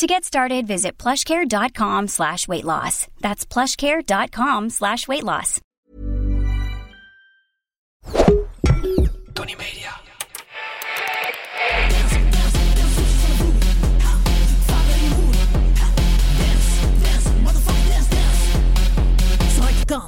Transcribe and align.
To 0.00 0.06
get 0.06 0.24
started, 0.24 0.66
visit 0.66 0.96
plushcare.com 0.96 2.08
slash 2.08 2.48
weight 2.48 2.64
loss. 2.64 3.06
That's 3.20 3.44
plushcare.com 3.44 4.70
slash 4.70 5.06
weight 5.06 5.24
loss. 5.24 5.60
Tony 9.34 9.56
Media. 9.58 9.90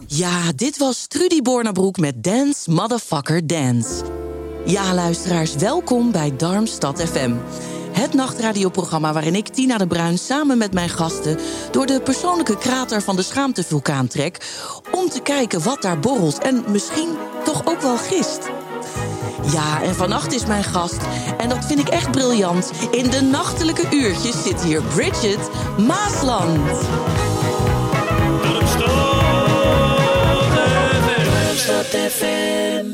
Ja, 0.06 0.52
dit 0.56 0.78
was 0.78 1.06
Trudy 1.06 1.42
Bornabroek 1.42 1.98
met 1.98 2.22
Dance 2.22 2.70
Motherfucker 2.70 3.46
Dance. 3.46 4.04
Ja, 4.64 4.94
luisteraars, 4.94 5.54
welkom 5.54 6.12
bij 6.12 6.36
Darmstad 6.36 7.02
FM. 7.02 7.32
Het 7.92 8.14
nachtradioprogramma 8.14 9.12
waarin 9.12 9.34
ik, 9.34 9.48
Tina 9.48 9.78
de 9.78 9.86
Bruin, 9.86 10.18
samen 10.18 10.58
met 10.58 10.72
mijn 10.72 10.88
gasten... 10.88 11.38
door 11.70 11.86
de 11.86 12.00
persoonlijke 12.00 12.58
krater 12.58 13.02
van 13.02 13.16
de 13.16 13.22
schaamtevulkaan 13.22 14.06
trek... 14.06 14.60
om 14.90 15.08
te 15.08 15.20
kijken 15.20 15.62
wat 15.62 15.82
daar 15.82 15.98
borrelt 15.98 16.38
en 16.38 16.64
misschien 16.68 17.08
toch 17.44 17.66
ook 17.66 17.80
wel 17.80 17.96
gist. 17.96 18.50
Ja, 19.52 19.82
en 19.82 19.94
vannacht 19.94 20.32
is 20.32 20.46
mijn 20.46 20.64
gast, 20.64 21.00
en 21.38 21.48
dat 21.48 21.64
vind 21.64 21.78
ik 21.78 21.88
echt 21.88 22.10
briljant... 22.10 22.70
in 22.90 23.10
de 23.10 23.20
nachtelijke 23.20 23.86
uurtjes 23.90 24.42
zit 24.42 24.62
hier 24.62 24.82
Bridget 24.82 25.50
Maasland. 25.78 26.86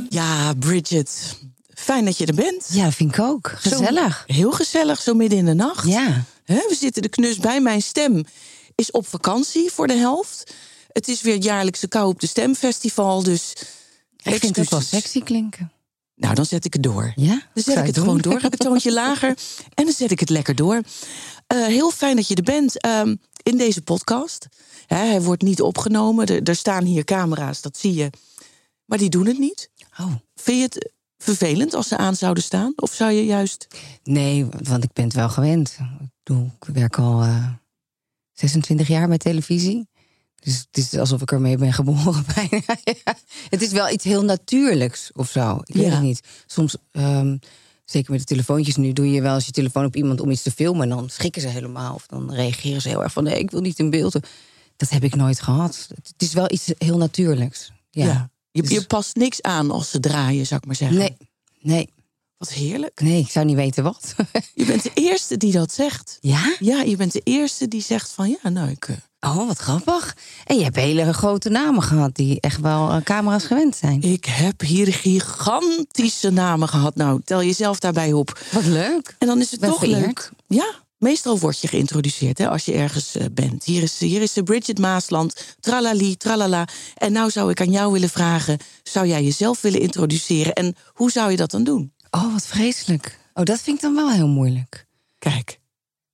Ja, 0.09 0.55
Bridget, 0.59 1.39
fijn 1.93 2.05
dat 2.05 2.19
je 2.19 2.27
er 2.27 2.35
bent. 2.35 2.67
Ja, 2.71 2.93
vind 2.93 3.13
ik 3.13 3.21
ook. 3.21 3.53
Gezellig. 3.57 4.25
Zo- 4.27 4.35
heel 4.35 4.53
gezellig, 4.53 5.01
zo 5.03 5.15
midden 5.15 5.39
in 5.39 5.45
de 5.45 5.55
nacht. 5.55 5.89
Ja. 5.89 6.25
We 6.45 6.77
zitten 6.81 7.03
de 7.03 7.09
knus 7.09 7.39
bij. 7.39 7.61
Mijn 7.61 7.83
stem 7.83 8.25
is 8.75 8.91
op 8.91 9.07
vakantie 9.07 9.71
voor 9.71 9.87
de 9.87 9.95
helft. 9.95 10.55
Het 10.93 11.09
is 11.09 11.21
weer 11.21 11.35
het 11.35 11.45
jaarlijkse 11.45 11.89
Kou 11.89 12.09
op 12.09 12.21
de 12.21 12.27
Stemfestival, 12.27 13.23
dus... 13.23 13.53
Ik 14.23 14.39
vind 14.39 14.57
het 14.57 14.71
wel 14.71 14.81
sexy 14.81 15.23
klinken. 15.23 15.73
Nou, 16.15 16.35
dan 16.35 16.45
zet 16.45 16.65
ik 16.65 16.73
het 16.73 16.83
door. 16.83 17.13
Ja? 17.17 17.43
Dan 17.55 17.63
zet 17.63 17.77
ik 17.77 17.87
het 17.87 17.95
doen? 17.95 18.05
gewoon 18.05 18.21
door. 18.21 18.41
Heb 18.41 18.51
het 18.51 18.61
toontje 18.61 18.93
lager. 19.03 19.37
En 19.75 19.85
dan 19.85 19.95
zet 19.95 20.11
ik 20.11 20.21
het 20.21 20.31
lekker 20.31 20.55
door. 20.55 20.83
Eh, 21.47 21.65
heel 21.65 21.91
fijn 21.91 22.17
dat 22.17 22.29
je 22.29 22.35
er 22.35 22.43
bent 22.43 22.81
ehm, 22.81 23.17
in 23.43 23.57
deze 23.57 23.83
podcast. 23.83 24.47
Hè, 24.87 24.97
hij 24.97 25.23
wordt 25.23 25.43
niet 25.43 25.63
opgenomen. 25.63 26.27
Er, 26.27 26.43
er 26.43 26.57
staan 26.57 26.85
hier 26.85 27.05
camera's, 27.05 27.61
dat 27.61 27.77
zie 27.77 27.95
je. 27.95 28.11
Maar 28.85 28.99
die 28.99 29.09
doen 29.09 29.27
het 29.27 29.39
niet. 29.39 29.71
Oh. 29.99 30.13
Vind 30.35 30.57
je 30.57 30.63
het 30.63 30.93
vervelend 31.19 31.75
als 31.75 31.89
ze 31.89 31.97
aan 31.97 32.17
zouden 32.17 32.43
staan? 32.43 32.73
Of 32.77 32.93
zou 32.93 33.13
je 33.13 33.25
juist... 33.25 33.67
Nee, 34.03 34.47
want 34.63 34.85
ik 34.85 34.93
ben 34.93 35.05
het 35.05 35.15
wel 35.15 35.29
gewend. 35.29 35.77
Ik, 36.01 36.09
doe, 36.23 36.45
ik 36.61 36.75
werk 36.75 36.99
al 36.99 37.23
eh 37.23 37.47
26 38.33 38.89
jaar 38.89 39.09
met 39.09 39.21
televisie. 39.21 39.89
Dus 40.41 40.59
het 40.59 40.77
is 40.77 40.95
alsof 40.99 41.21
ik 41.23 41.33
ermee 41.33 41.57
ben 41.57 41.73
geboren 41.73 42.25
bijna. 42.35 42.77
Ja. 42.85 43.15
Het 43.51 43.63
is 43.63 43.73
wel 43.73 43.91
iets 43.91 44.05
heel 44.05 44.25
natuurlijks 44.25 45.11
of 45.15 45.31
zo. 45.31 45.61
Ik 45.65 45.75
weet 45.75 45.85
Ja. 45.85 45.91
het 45.91 46.03
niet. 46.03 46.21
Soms, 46.47 46.77
ehm, 46.93 47.37
zeker 47.85 48.11
met 48.11 48.21
de 48.21 48.27
telefoontjes 48.27 48.77
nu, 48.77 48.93
doe 48.93 49.11
je 49.11 49.21
wel 49.23 49.35
als 49.35 49.47
je 49.47 49.53
telefoon 49.53 49.85
op 49.85 49.97
iemand 49.97 50.21
om 50.21 50.31
iets 50.31 50.43
te 50.43 50.51
filmen. 50.51 50.83
En 50.83 50.89
dan 50.97 51.09
schrikken 51.11 51.43
ze 51.43 51.49
helemaal. 51.49 51.95
Of 51.95 52.07
dan 52.07 52.33
reageren 52.33 52.81
ze 52.83 52.89
heel 52.89 53.03
erg 53.03 53.13
van 53.13 53.25
nee, 53.25 53.39
ik 53.39 53.51
wil 53.51 53.61
niet 53.61 53.79
in 53.79 53.91
beeld. 53.91 54.19
Dat 54.77 54.89
heb 54.89 55.05
ik 55.05 55.15
nooit 55.15 55.41
gehad. 55.41 55.89
Het 55.95 56.23
is 56.23 56.33
wel 56.33 56.53
iets 56.53 56.73
heel 56.79 56.97
natuurlijks. 56.97 57.73
Ja. 57.91 58.31
Je, 58.51 58.63
Dus- 58.63 58.71
je 58.71 58.87
past 58.87 59.17
niks 59.17 59.43
aan 59.43 59.71
als 59.71 59.91
ze 59.91 60.01
draaien, 60.01 60.47
zou 60.47 60.61
ik 60.61 60.67
maar 60.67 60.77
zeggen. 60.77 60.99
Nee, 60.99 61.17
nee, 61.61 61.89
Wat 62.37 62.53
heerlijk. 62.53 63.01
nee, 63.01 63.21
ik 63.21 63.31
zou 63.31 63.47
niet 63.47 63.57
weten 63.57 63.83
wat. 63.85 64.15
Je 64.55 64.65
bent 64.65 64.83
de 64.83 64.91
eerste 64.95 65.37
die 65.37 65.53
dat 65.53 65.73
zegt. 65.73 66.19
ja? 66.21 66.57
Ja, 66.59 66.83
je 66.83 66.97
bent 66.97 67.13
de 67.13 67.21
eerste 67.25 67.69
die 67.69 67.83
zegt 67.83 68.11
van 68.11 68.37
ja, 68.43 68.49
nou 68.49 68.71
ik... 68.71 68.89
eh, 68.89 68.97
Oh, 69.21 69.47
wat 69.47 69.59
grappig. 69.59 70.17
En 70.45 70.57
je 70.57 70.63
hebt 70.65 70.77
hele 70.77 71.13
grote 71.13 71.49
namen 71.49 71.83
gehad 71.83 72.15
die 72.15 72.41
echt 72.41 72.61
wel 72.61 72.91
aan 72.91 73.03
camera's 73.03 73.45
gewend 73.45 73.77
zijn. 73.77 74.03
Ik 74.03 74.25
heb 74.25 74.61
hier 74.61 74.93
gigantische 74.93 76.31
namen 76.31 76.69
gehad. 76.69 76.95
Nou, 76.97 77.21
tel 77.25 77.43
jezelf 77.43 77.79
daarbij 77.79 78.13
op. 78.13 78.41
Wat 78.53 78.65
leuk. 78.65 79.15
En 79.19 79.27
dan 79.27 79.41
is 79.41 79.51
het 79.51 79.61
Ben 79.61 79.69
toch 79.71 79.79
vereerd. 79.79 80.01
leuk. 80.01 80.31
Ja, 80.47 80.75
meestal 80.99 81.39
word 81.39 81.61
je 81.61 81.69
geïntroduceerd 81.69 82.39
hè, 82.39 82.49
als 82.49 82.65
je 82.65 82.73
ergens 82.73 83.17
eh, 83.17 83.27
bent. 83.33 83.65
Hier 83.65 83.83
is, 83.83 83.99
hier 83.99 84.23
is 84.23 84.33
de 84.33 84.43
Bridget 84.43 84.79
Maasland, 84.79 85.57
tralali, 85.61 86.17
tralala. 86.17 86.69
En 86.95 87.13
nou 87.13 87.31
zou 87.31 87.51
ik 87.51 87.61
aan 87.61 87.71
jou 87.71 87.93
willen 87.93 88.11
vragen... 88.11 88.59
zou 88.83 89.07
jij 89.07 89.23
jezelf 89.23 89.61
willen 89.61 89.81
introduceren? 89.81 90.53
En 90.53 90.77
hoe 90.93 91.11
zou 91.11 91.31
je 91.31 91.37
dat 91.37 91.51
dan 91.51 91.65
doen? 91.65 91.93
Oh, 92.11 92.33
wat 92.33 92.47
vreselijk. 92.47 93.19
Oh, 93.35 93.45
dat 93.45 93.61
vind 93.61 93.77
ik 93.77 93.83
dan 93.83 93.95
wel 93.95 94.11
heel 94.11 94.29
moeilijk. 94.29 94.87
Kijk, 95.19 95.59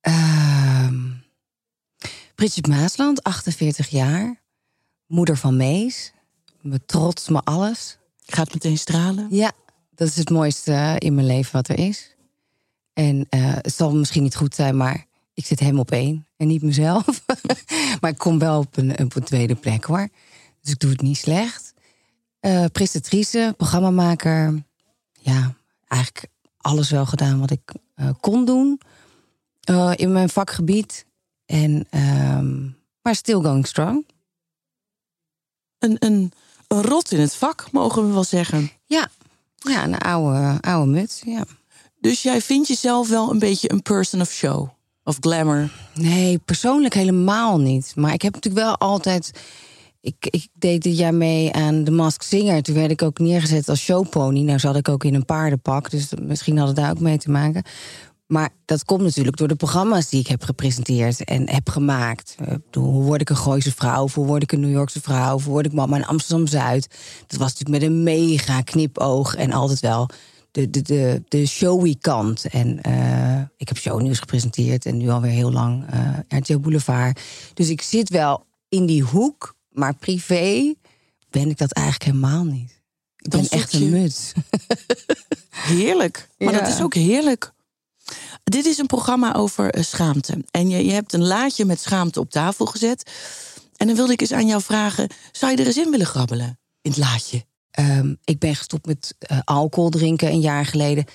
Ehm 0.01 1.15
Bridget 2.35 2.67
Maasland, 2.67 3.23
48 3.23 3.89
jaar. 3.89 4.41
Moeder 5.07 5.37
van 5.37 5.57
Mees. 5.57 6.13
Me 6.61 6.85
trots, 6.85 7.29
me 7.29 7.41
alles. 7.43 7.97
gaat 8.25 8.53
meteen 8.53 8.77
stralen. 8.77 9.27
Ja, 9.29 9.51
dat 9.95 10.07
is 10.07 10.15
het 10.15 10.29
mooiste 10.29 10.95
in 10.97 11.15
mijn 11.15 11.27
leven 11.27 11.51
wat 11.51 11.67
er 11.67 11.77
is. 11.77 12.14
En 12.95 13.25
eh, 13.29 13.53
het 13.53 13.73
zal 13.73 13.95
misschien 13.95 14.23
niet 14.23 14.35
goed 14.35 14.55
zijn, 14.55 14.77
maar 14.77 15.05
ik 15.33 15.45
zit 15.45 15.59
hem 15.59 15.79
op 15.79 15.91
één 15.91 16.27
en 16.37 16.47
niet 16.47 16.61
mezelf. 16.61 17.05
maar 18.01 18.11
ik 18.11 18.17
kom 18.17 18.39
wel 18.39 18.59
op 18.59 18.77
een, 18.77 18.99
op 18.99 19.15
een 19.15 19.23
tweede 19.23 19.55
plek 19.55 19.83
hoor. 19.83 20.09
Dus 20.61 20.71
ik 20.71 20.79
doe 20.79 20.89
het 20.89 21.01
niet 21.01 21.17
slecht. 21.17 21.73
Eh 22.39 22.65
presentatrice, 22.71 23.53
programmamaker. 23.57 24.63
Ja, 25.11 25.53
eigenlijk 25.87 26.27
alles 26.57 26.89
wel 26.89 27.05
gedaan 27.05 27.39
wat 27.39 27.51
ik 27.51 27.73
eh, 27.95 28.09
kon 28.19 28.45
doen 28.45 28.79
in 29.95 30.11
mijn 30.11 30.29
vakgebied. 30.29 31.05
En, 31.45 31.87
ehm, 31.89 32.63
maar 33.01 33.15
still 33.15 33.41
going 33.41 33.67
strong. 33.67 34.05
Een, 35.79 35.95
een, 35.99 36.31
een 36.67 36.81
rot 36.81 37.11
in 37.11 37.19
het 37.19 37.35
vak, 37.35 37.71
mogen 37.71 38.07
we 38.07 38.13
wel 38.13 38.23
zeggen. 38.23 38.71
Ja, 38.85 39.07
ja 39.55 39.83
een 39.83 39.97
oude, 39.97 40.57
oude 40.61 40.91
muts. 40.91 41.21
Ja. 41.25 41.45
Dus 42.05 42.21
jij 42.21 42.41
vindt 42.41 42.67
jezelf 42.67 43.09
wel 43.09 43.31
een 43.31 43.39
beetje 43.39 43.71
een 43.71 43.81
person 43.81 44.21
of 44.21 44.31
show. 44.31 44.69
Of 45.03 45.17
glamour. 45.19 45.71
Nee, 45.93 46.37
persoonlijk 46.37 46.93
helemaal 46.93 47.59
niet. 47.59 47.93
Maar 47.95 48.13
ik 48.13 48.21
heb 48.21 48.33
natuurlijk 48.33 48.65
wel 48.65 48.77
altijd. 48.77 49.31
Ik, 50.01 50.15
ik 50.29 50.47
deed 50.53 50.83
dit 50.83 50.97
jaar 50.97 51.13
mee 51.13 51.53
aan 51.53 51.83
de 51.83 51.91
Mask 51.91 52.21
Singer. 52.21 52.61
Toen 52.61 52.75
werd 52.75 52.91
ik 52.91 53.01
ook 53.01 53.19
neergezet 53.19 53.69
als 53.69 53.79
showpony. 53.79 54.41
Nou 54.41 54.59
zat 54.59 54.75
ik 54.75 54.89
ook 54.89 55.03
in 55.03 55.13
een 55.13 55.25
paardenpak. 55.25 55.89
Dus 55.89 56.07
misschien 56.21 56.57
had 56.57 56.67
het 56.67 56.75
daar 56.75 56.91
ook 56.91 56.99
mee 56.99 57.17
te 57.17 57.31
maken. 57.31 57.63
Maar 58.27 58.49
dat 58.65 58.85
komt 58.85 59.01
natuurlijk 59.01 59.37
door 59.37 59.47
de 59.47 59.55
programma's 59.55 60.09
die 60.09 60.19
ik 60.19 60.27
heb 60.27 60.43
gepresenteerd 60.43 61.23
en 61.23 61.49
heb 61.49 61.69
gemaakt. 61.69 62.35
Hoe 62.71 63.03
word 63.03 63.21
ik 63.21 63.29
een 63.29 63.35
Gooise 63.35 63.71
vrouw? 63.75 64.03
Of 64.03 64.13
hoe 64.13 64.25
word 64.25 64.43
ik 64.43 64.51
een 64.51 64.59
New 64.59 64.71
Yorkse 64.71 65.01
vrouw? 65.01 65.35
Of 65.35 65.43
hoe 65.43 65.53
word 65.53 65.65
ik 65.65 65.73
mama 65.73 65.95
in 65.95 66.05
Amsterdam-Zuid? 66.05 66.87
Dat 67.27 67.39
was 67.39 67.53
natuurlijk 67.53 67.83
met 67.83 67.91
een 67.91 68.03
mega 68.03 68.61
knipoog 68.61 69.35
en 69.35 69.51
altijd 69.51 69.79
wel 69.79 70.09
de, 70.55 70.69
de, 70.69 70.81
de, 70.81 71.23
de 71.27 71.45
showy 71.45 71.95
kant. 72.01 72.45
En 72.45 72.81
eh, 72.81 73.41
ik 73.57 73.67
heb 73.67 73.77
shownieuws 73.77 74.19
gepresenteerd 74.19 74.85
en 74.85 74.97
nu 74.97 75.09
alweer 75.09 75.31
heel 75.31 75.51
lang 75.51 75.85
eh 75.89 76.39
RTL 76.39 76.57
Boulevard. 76.57 77.19
Dus 77.53 77.69
ik 77.69 77.81
zit 77.81 78.09
wel 78.09 78.45
in 78.69 78.85
die 78.85 79.03
hoek, 79.03 79.55
maar 79.69 79.95
privé 79.95 80.73
ben 81.29 81.49
ik 81.49 81.57
dat 81.57 81.71
eigenlijk 81.71 82.05
helemaal 82.05 82.43
niet. 82.43 82.81
Ik 83.17 83.31
Dan 83.31 83.41
ben 83.41 83.49
echt 83.49 83.73
een 83.73 83.89
muts. 83.89 84.33
Heerlijk. 85.75 86.29
Maar 86.37 86.53
Ja. 86.53 86.59
dat 86.59 86.67
is 86.67 86.81
ook 86.81 86.93
heerlijk. 86.93 87.53
Dit 88.43 88.65
is 88.65 88.77
een 88.77 88.85
programma 88.85 89.33
over 89.35 89.69
eh, 89.69 89.83
schaamte. 89.83 90.43
En 90.51 90.69
je, 90.69 90.85
je 90.85 90.91
hebt 90.91 91.13
een 91.13 91.25
laadje 91.27 91.65
met 91.65 91.81
schaamte 91.81 92.19
op 92.19 92.29
tafel 92.31 92.65
gezet. 92.65 93.11
En 93.77 93.87
dan 93.87 93.95
wilde 93.95 94.13
ik 94.13 94.21
eens 94.21 94.31
aan 94.33 94.47
jou 94.47 94.61
vragen: 94.61 95.09
zou 95.31 95.51
je 95.51 95.57
er 95.57 95.65
eens 95.65 95.77
in 95.77 95.91
willen 95.91 96.05
grabbelen? 96.05 96.59
In 96.81 96.91
het 96.91 96.99
laadje. 96.99 97.45
Ehm, 97.75 98.13
ik 98.23 98.39
ben 98.39 98.55
gestopt 98.55 98.85
met 98.85 99.15
eh, 99.19 99.39
alcohol 99.43 99.89
drinken 99.89 100.27
een 100.27 100.39
jaar 100.39 100.65
geleden. 100.65 101.05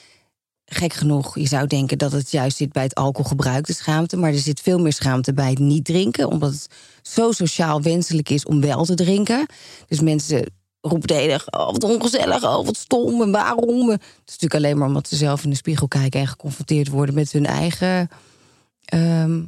Gek 0.65 0.93
genoeg, 0.93 1.39
je 1.39 1.47
zou 1.47 1.67
denken 1.67 1.99
dat 1.99 2.12
het 2.12 2.31
juist 2.31 2.57
zit 2.57 2.73
bij 2.73 2.83
het 2.83 2.95
alcoholgebruik, 2.95 3.67
de 3.67 3.73
schaamte. 3.73 4.17
Maar 4.17 4.33
er 4.33 4.39
zit 4.39 4.61
veel 4.61 4.79
meer 4.79 4.93
schaamte 4.93 5.33
bij 5.33 5.51
het 5.51 5.59
niet 5.59 5.85
drinken. 5.85 6.29
Omdat 6.29 6.53
het 6.53 6.67
zo 7.03 7.33
sociaal 7.33 7.83
wenselijk 7.83 8.29
is 8.29 8.45
om 8.45 8.61
wel 8.61 8.85
te 8.85 8.95
drinken. 8.95 9.47
Dus 9.87 10.01
mensen 10.01 10.45
roepen 10.81 11.09
de 11.09 11.15
hele 11.15 11.29
dag, 11.29 11.53
oh, 11.53 11.67
wat 11.67 11.85
ongezellig, 11.85 12.45
oh, 12.45 12.65
wat 12.67 12.77
stom 12.77 13.23
en 13.23 13.31
waarom. 13.31 13.89
Het 13.89 14.01
is 14.01 14.33
natuurlijk 14.33 14.55
alleen 14.55 14.79
maar 14.79 14.89
omdat 14.89 15.09
ze 15.09 15.17
zelf 15.17 15.45
in 15.45 15.51
de 15.51 15.56
spiegel 15.56 15.89
kijken... 15.89 16.21
en 16.21 16.27
geconfronteerd 16.27 16.89
worden 16.89 17.15
met 17.15 17.33
hun 17.33 17.47
eigen 17.47 18.09
ehm, 18.85 19.43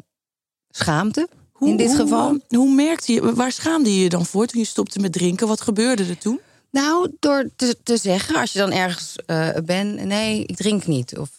schaamte. 0.71 1.29
in 1.61 1.77
dit 1.77 1.95
geval. 1.95 2.29
Hoe, 2.29 2.59
hoe 2.59 2.75
merkte 2.75 3.13
je, 3.13 3.35
waar 3.35 3.53
schaamde 3.53 3.95
je 3.95 4.03
je 4.03 4.09
dan 4.09 4.27
voor 4.27 4.47
toen 4.47 4.61
je 4.61 4.67
stopte 4.67 4.99
met 4.99 5.13
drinken? 5.13 5.47
Wat 5.47 5.61
gebeurde 5.61 6.05
er 6.05 6.19
toen? 6.19 6.41
Nou, 6.73 7.17
door 7.19 7.51
te, 7.57 7.77
te 7.83 7.97
zeggen, 7.97 8.37
als 8.37 8.53
je 8.53 8.59
dan 8.59 8.73
ergens 8.73 9.17
uh, 9.27 9.49
bent, 9.65 10.05
nee, 10.05 10.45
ik 10.45 10.57
drink 10.57 10.87
niet. 10.87 11.19
Of 11.19 11.31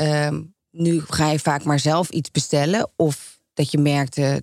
uh, 0.00 0.28
nu 0.70 1.00
ga 1.08 1.30
je 1.30 1.38
vaak 1.38 1.64
maar 1.64 1.80
zelf 1.80 2.10
iets 2.10 2.30
bestellen. 2.30 2.90
Of 2.96 3.38
dat 3.52 3.70
je 3.70 3.78
merkte 3.78 4.42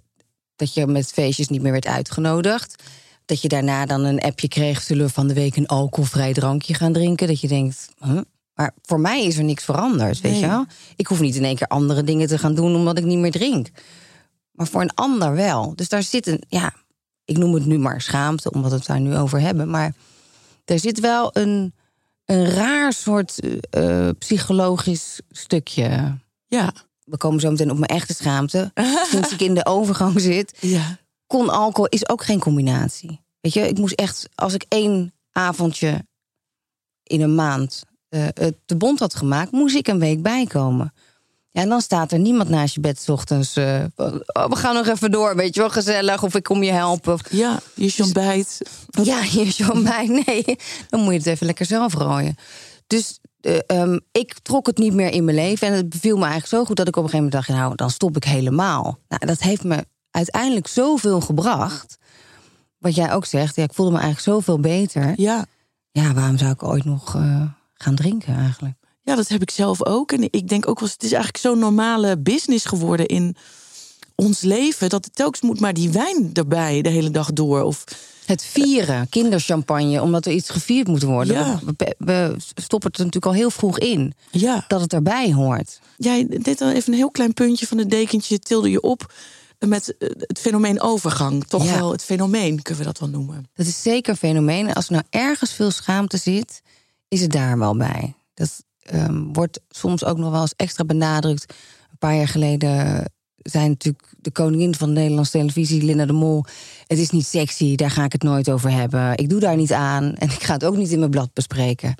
dat 0.55 0.73
je 0.73 0.87
met 0.87 1.11
feestjes 1.11 1.47
niet 1.47 1.61
meer 1.61 1.71
werd 1.71 1.87
uitgenodigd. 1.87 2.83
Dat 3.25 3.41
je 3.41 3.47
daarna 3.47 3.85
dan 3.85 4.03
een 4.03 4.19
appje 4.19 4.47
kreeg, 4.47 4.81
zullen 4.81 5.05
we 5.05 5.11
van 5.11 5.27
de 5.27 5.33
week 5.33 5.55
een 5.55 5.67
alcoholvrij 5.67 6.33
drankje 6.33 6.73
gaan 6.73 6.93
drinken. 6.93 7.27
Dat 7.27 7.41
je 7.41 7.47
denkt, 7.47 7.89
huh? 7.99 8.21
maar 8.53 8.73
voor 8.81 8.99
mij 8.99 9.25
is 9.25 9.37
er 9.37 9.43
niks 9.43 9.63
veranderd, 9.63 10.21
weet 10.21 10.39
je 10.39 10.47
wel? 10.47 10.65
Ik 10.95 11.07
hoef 11.07 11.19
niet 11.19 11.35
in 11.35 11.45
één 11.45 11.55
keer 11.55 11.67
andere 11.67 12.03
dingen 12.03 12.27
te 12.27 12.37
gaan 12.37 12.55
doen 12.55 12.75
omdat 12.75 12.97
ik 12.97 13.03
niet 13.03 13.17
meer 13.17 13.31
drink. 13.31 13.69
Maar 14.51 14.67
voor 14.67 14.81
een 14.81 14.93
ander 14.93 15.33
wel. 15.33 15.75
Dus 15.75 15.89
daar 15.89 16.03
zit 16.03 16.27
een, 16.27 16.43
ja, 16.47 16.73
ik 17.25 17.37
noem 17.37 17.53
het 17.53 17.65
nu 17.65 17.77
maar 17.77 18.01
schaamte, 18.01 18.51
omdat 18.51 18.71
we 18.71 18.77
het 18.77 18.85
daar 18.85 18.99
nu 18.99 19.15
over 19.15 19.39
hebben. 19.39 19.69
Maar 19.69 19.93
er 20.71 20.79
zit 20.79 20.99
wel 20.99 21.29
een, 21.37 21.73
een 22.25 22.45
raar 22.45 22.93
soort 22.93 23.39
uh, 23.77 24.09
psychologisch 24.19 25.19
stukje. 25.29 26.17
Ja. 26.47 26.73
We 27.03 27.17
komen 27.17 27.39
zo 27.39 27.49
meteen 27.49 27.71
op 27.71 27.77
mijn 27.77 27.91
echte 27.91 28.13
schaamte. 28.13 28.71
Sinds 29.11 29.31
ik 29.31 29.41
in 29.41 29.53
de 29.53 29.65
overgang 29.65 30.21
zit, 30.21 30.57
ja. 30.59 30.97
kon 31.27 31.49
alcohol 31.49 31.89
is 31.89 32.09
ook 32.09 32.23
geen 32.23 32.39
combinatie. 32.39 33.21
Weet 33.39 33.53
je, 33.53 33.67
ik 33.67 33.77
moest 33.77 33.93
echt, 33.93 34.29
als 34.35 34.53
ik 34.53 34.65
één 34.67 35.13
avondje 35.31 36.05
in 37.03 37.21
een 37.21 37.35
maand 37.35 37.83
uh, 38.09 38.27
de 38.65 38.75
bond 38.77 38.99
had 38.99 39.15
gemaakt, 39.15 39.51
moest 39.51 39.75
ik 39.75 39.87
een 39.87 39.99
week 39.99 40.21
bijkomen. 40.21 40.93
Ja, 41.51 41.61
en 41.61 41.69
dan 41.69 41.81
staat 41.81 42.11
er 42.11 42.19
niemand 42.19 42.49
naast 42.49 42.75
je 42.75 42.81
bed 42.81 43.01
s 43.01 43.09
ochtends. 43.09 43.57
Uh, 43.57 43.83
oh, 43.95 44.45
we 44.47 44.55
gaan 44.55 44.75
nog 44.75 44.87
even 44.87 45.11
door, 45.11 45.35
weet 45.35 45.55
je 45.55 45.61
wel, 45.61 45.69
gezellig. 45.69 46.23
Of 46.23 46.35
ik 46.35 46.43
kom 46.43 46.63
je 46.63 46.71
helpen. 46.71 47.19
Ja, 47.29 47.59
je 47.75 48.03
ontbijt. 48.03 48.61
Ja, 49.03 49.23
je 49.31 49.71
ontbijt. 49.73 50.25
Nee, 50.25 50.57
dan 50.89 50.99
moet 50.99 51.11
je 51.11 51.17
het 51.17 51.27
even 51.27 51.45
lekker 51.45 51.65
zelf 51.65 51.93
rooien. 51.93 52.35
Dus 52.87 53.19
uh, 53.41 53.57
um, 53.67 53.99
ik 54.11 54.39
trok 54.41 54.67
het 54.67 54.77
niet 54.77 54.93
meer 54.93 55.11
in 55.11 55.25
mijn 55.25 55.37
leven. 55.37 55.67
En 55.67 55.73
het 55.73 55.89
beviel 55.89 56.15
me 56.15 56.23
eigenlijk 56.23 56.53
zo 56.53 56.65
goed 56.65 56.75
dat 56.75 56.87
ik 56.87 56.95
op 56.95 57.03
een 57.03 57.09
gegeven 57.09 57.29
moment 57.31 57.47
dacht... 57.47 57.59
nou, 57.59 57.75
dan 57.75 57.89
stop 57.89 58.15
ik 58.15 58.23
helemaal. 58.23 58.99
Nou, 59.07 59.25
dat 59.25 59.41
heeft 59.41 59.63
me 59.63 59.85
uiteindelijk 60.11 60.67
zoveel 60.67 61.21
gebracht. 61.21 61.97
Wat 62.77 62.95
jij 62.95 63.13
ook 63.13 63.25
zegt, 63.25 63.55
ja, 63.55 63.63
ik 63.63 63.73
voelde 63.73 63.91
me 63.91 63.99
eigenlijk 63.99 64.27
zoveel 64.35 64.59
beter. 64.59 65.13
Ja. 65.15 65.45
Ja, 65.91 66.13
waarom 66.13 66.37
zou 66.37 66.51
ik 66.51 66.63
ooit 66.63 66.85
nog 66.85 67.15
uh, 67.15 67.43
gaan 67.73 67.95
drinken 67.95 68.35
eigenlijk? 68.35 68.75
Ja, 69.03 69.15
dat 69.15 69.27
heb 69.27 69.41
ik 69.41 69.51
zelf 69.51 69.85
ook. 69.85 70.11
En 70.11 70.27
ik 70.31 70.47
denk 70.47 70.67
ook 70.67 70.79
wel, 70.79 70.89
het 70.89 71.03
is 71.03 71.11
eigenlijk 71.11 71.43
zo'n 71.43 71.59
normale 71.59 72.17
business 72.17 72.65
geworden 72.65 73.05
in 73.05 73.35
ons 74.15 74.41
leven. 74.41 74.89
Dat 74.89 75.05
het 75.05 75.15
telkens 75.15 75.41
moet 75.41 75.59
maar 75.59 75.73
die 75.73 75.89
wijn 75.89 76.29
erbij 76.33 76.81
de 76.81 76.89
hele 76.89 77.11
dag 77.11 77.33
door. 77.33 77.61
Of 77.61 77.83
het 78.25 78.43
vieren, 78.43 79.09
kinderchampagne, 79.09 80.01
omdat 80.01 80.25
er 80.25 80.31
iets 80.31 80.49
gevierd 80.49 80.87
moet 80.87 81.03
worden. 81.03 81.35
Ja. 81.35 81.59
We, 81.77 81.95
we, 81.97 82.35
stoppen 82.55 82.89
het 82.89 82.97
natuurlijk 82.97 83.25
al 83.25 83.33
heel 83.33 83.51
vroeg 83.51 83.79
in. 83.79 84.13
Ja. 84.31 84.65
Dat 84.67 84.81
het 84.81 84.93
erbij 84.93 85.33
hoort. 85.33 85.79
Jij 85.97 86.25
deed 86.41 86.57
dan 86.57 86.71
even 86.71 86.91
een 86.91 86.97
heel 86.99 87.11
klein 87.11 87.33
puntje 87.33 87.67
van 87.67 87.77
het 87.77 87.89
dekentje, 87.89 88.39
tilde 88.39 88.69
je 88.69 88.81
op 88.81 89.13
met 89.59 89.95
het 90.17 90.39
fenomeen 90.39 90.81
overgang. 90.81 91.45
Toch 91.47 91.65
Ja. 91.65 91.75
wel 91.77 91.91
het 91.91 92.03
fenomeen, 92.03 92.61
kunnen 92.61 92.81
we 92.83 92.87
dat 92.89 92.99
wel 92.99 93.09
noemen. 93.09 93.49
Dat 93.53 93.65
is 93.65 93.81
zeker 93.81 94.11
een 94.11 94.17
fenomeen. 94.17 94.73
Als 94.73 94.85
er 94.85 94.91
nou 94.91 95.03
ergens 95.09 95.53
veel 95.53 95.71
schaamte 95.71 96.17
zit, 96.17 96.61
is 97.07 97.21
het 97.21 97.31
daar 97.31 97.57
wel 97.57 97.77
bij. 97.77 98.13
Dat 98.33 98.63
ehm, 98.81 99.23
wordt 99.33 99.59
soms 99.69 100.05
ook 100.05 100.17
nog 100.17 100.31
wel 100.31 100.41
eens 100.41 100.55
extra 100.55 100.85
benadrukt. 100.85 101.53
Een 101.91 101.97
paar 101.97 102.15
jaar 102.15 102.27
geleden 102.27 103.05
zei 103.35 103.67
natuurlijk 103.67 104.13
de 104.17 104.31
koningin 104.31 104.75
van 104.75 104.93
de 104.93 104.99
Nederlandse 104.99 105.31
televisie, 105.31 105.83
Linda 105.83 106.05
de 106.05 106.13
Mol. 106.13 106.45
Het 106.87 106.97
is 106.97 107.09
niet 107.09 107.25
sexy, 107.25 107.75
daar 107.75 107.91
ga 107.91 108.03
ik 108.03 108.11
het 108.11 108.23
nooit 108.23 108.49
over 108.49 108.71
hebben. 108.71 109.17
Ik 109.17 109.29
doe 109.29 109.39
daar 109.39 109.55
niet 109.55 109.73
aan 109.73 110.15
en 110.15 110.29
ik 110.29 110.43
ga 110.43 110.53
het 110.53 110.65
ook 110.65 110.75
niet 110.75 110.91
in 110.91 110.99
mijn 110.99 111.11
blad 111.11 111.33
bespreken. 111.33 111.95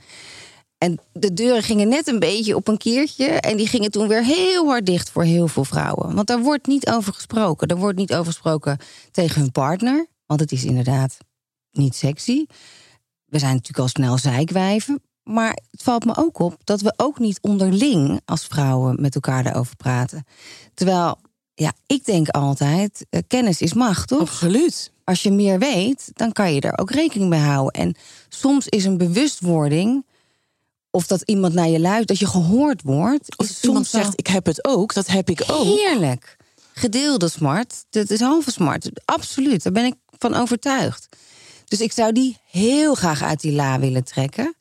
En 0.77 0.99
de 1.13 1.33
deuren 1.33 1.63
gingen 1.63 1.87
net 1.87 2.07
een 2.07 2.19
beetje 2.19 2.55
op 2.55 2.67
een 2.67 2.77
keertje. 2.77 3.25
En 3.25 3.57
die 3.57 3.67
gingen 3.67 3.91
toen 3.91 4.07
weer 4.07 4.23
heel 4.23 4.65
hard 4.65 4.85
dicht 4.85 5.09
voor 5.09 5.23
heel 5.23 5.47
veel 5.47 5.65
vrouwen. 5.65 6.15
Want 6.15 6.27
daar 6.27 6.39
wordt 6.41 6.67
niet 6.67 6.89
over 6.89 7.13
gesproken. 7.13 7.67
Er 7.67 7.77
wordt 7.77 7.97
niet 7.97 8.13
over 8.13 8.25
gesproken 8.25 8.77
tegen 9.11 9.41
hun 9.41 9.51
partner. 9.51 10.07
Want 10.25 10.39
het 10.39 10.51
is 10.51 10.63
inderdaad 10.63 11.17
niet 11.71 11.95
sexy. 11.95 12.45
We 13.25 13.39
zijn 13.39 13.51
natuurlijk 13.53 13.79
al 13.79 13.87
snel 13.87 14.17
zeikwijven. 14.17 15.01
Maar 15.31 15.57
het 15.71 15.83
valt 15.83 16.05
me 16.05 16.17
ook 16.17 16.39
op 16.39 16.55
dat 16.63 16.81
we 16.81 16.93
ook 16.97 17.19
niet 17.19 17.39
onderling 17.41 18.21
als 18.25 18.45
vrouwen 18.45 19.01
met 19.01 19.15
elkaar 19.15 19.43
daarover 19.43 19.75
praten. 19.75 20.25
Terwijl, 20.73 21.17
ja, 21.53 21.73
ik 21.87 22.05
denk 22.05 22.29
altijd, 22.29 23.05
eh, 23.09 23.21
kennis 23.27 23.61
is 23.61 23.73
macht, 23.73 24.07
toch? 24.07 24.19
Absoluut. 24.19 24.91
Als 25.03 25.23
je 25.23 25.31
meer 25.31 25.59
weet, 25.59 26.11
dan 26.13 26.31
kan 26.31 26.53
je 26.53 26.61
er 26.61 26.79
ook 26.79 26.91
rekening 26.91 27.29
mee 27.29 27.39
houden. 27.39 27.81
En 27.81 27.95
soms 28.29 28.67
is 28.67 28.85
een 28.85 28.97
bewustwording, 28.97 30.05
of 30.89 31.07
dat 31.07 31.21
iemand 31.21 31.53
naar 31.53 31.69
je 31.69 31.79
luistert, 31.79 32.07
dat 32.07 32.19
je 32.19 32.27
gehoord 32.27 32.81
wordt. 32.81 33.37
Of 33.37 33.63
iemand 33.63 33.87
soms 33.87 34.03
zegt, 34.03 34.19
ik 34.19 34.27
heb 34.27 34.45
het 34.45 34.65
ook, 34.65 34.93
dat 34.93 35.07
heb 35.07 35.29
ik 35.29 35.43
ook. 35.47 35.63
Heerlijk. 35.63 36.37
Gedeelde 36.73 37.29
smart, 37.29 37.85
dat 37.89 38.09
is 38.09 38.19
halve 38.19 38.51
smart. 38.51 38.89
Absoluut, 39.05 39.63
daar 39.63 39.73
ben 39.73 39.85
ik 39.85 39.95
van 40.17 40.33
overtuigd. 40.33 41.07
Dus 41.65 41.81
ik 41.81 41.91
zou 41.91 42.11
die 42.11 42.37
heel 42.49 42.95
graag 42.95 43.21
uit 43.23 43.41
die 43.41 43.51
la 43.51 43.79
willen 43.79 44.03
trekken. 44.03 44.55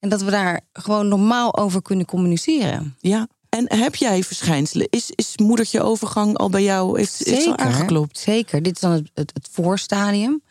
En 0.00 0.08
dat 0.08 0.22
we 0.22 0.30
daar 0.30 0.60
gewoon 0.72 1.08
normaal 1.08 1.56
over 1.56 1.82
kunnen 1.82 2.06
communiceren. 2.06 2.96
Ja. 3.00 3.28
En 3.48 3.78
heb 3.78 3.94
jij 3.94 4.22
verschijnselen? 4.22 4.86
Is, 4.90 5.10
is 5.10 5.36
moedertje 5.36 5.82
overgang 5.82 6.36
al 6.36 6.50
bij 6.50 6.62
jou? 6.62 6.98
Heeft, 6.98 7.26
is 7.26 7.44
het 7.44 7.46
al 7.46 7.56
aangeklopt? 7.56 8.18
Zeker. 8.18 8.62
Dit 8.62 8.74
is 8.74 8.80
dan 8.80 8.92
het, 8.92 9.10
het, 9.14 9.30
het 9.34 9.48
voorstadium. 9.52 10.42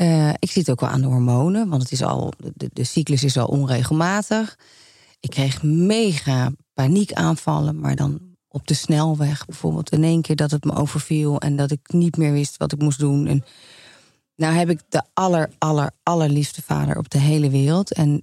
Uh, 0.00 0.30
ik 0.38 0.50
zit 0.50 0.70
ook 0.70 0.80
wel 0.80 0.88
aan 0.88 1.00
de 1.00 1.06
hormonen, 1.06 1.68
want 1.68 1.82
het 1.82 1.92
is 1.92 2.02
al, 2.02 2.32
de, 2.54 2.70
de 2.72 2.84
cyclus 2.84 3.24
is 3.24 3.36
al 3.36 3.46
onregelmatig. 3.46 4.58
Ik 5.20 5.30
kreeg 5.30 5.62
mega 5.62 6.50
paniekaanvallen, 6.74 7.80
maar 7.80 7.96
dan 7.96 8.20
op 8.48 8.66
de 8.66 8.74
snelweg 8.74 9.44
bijvoorbeeld. 9.46 9.90
In 9.90 10.04
één 10.04 10.22
keer 10.22 10.36
dat 10.36 10.50
het 10.50 10.64
me 10.64 10.74
overviel 10.74 11.40
en 11.40 11.56
dat 11.56 11.70
ik 11.70 11.92
niet 11.92 12.16
meer 12.16 12.32
wist 12.32 12.56
wat 12.56 12.72
ik 12.72 12.82
moest 12.82 12.98
doen. 12.98 13.26
En 13.26 13.44
nou 14.36 14.54
heb 14.54 14.70
ik 14.70 14.80
de 14.88 15.02
aller, 15.14 15.50
aller, 15.58 15.90
allerliefste 16.02 16.62
vader 16.62 16.98
op 16.98 17.10
de 17.10 17.18
hele 17.18 17.50
wereld. 17.50 17.92
En 17.92 18.22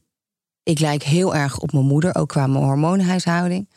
ik 0.66 0.80
lijk 0.80 1.04
heel 1.04 1.36
erg 1.36 1.60
op 1.60 1.72
mijn 1.72 1.86
moeder, 1.86 2.16
ook 2.16 2.30
qua 2.30 2.48
mijn 2.48 2.64
hormoonhuishouding. 2.64 3.70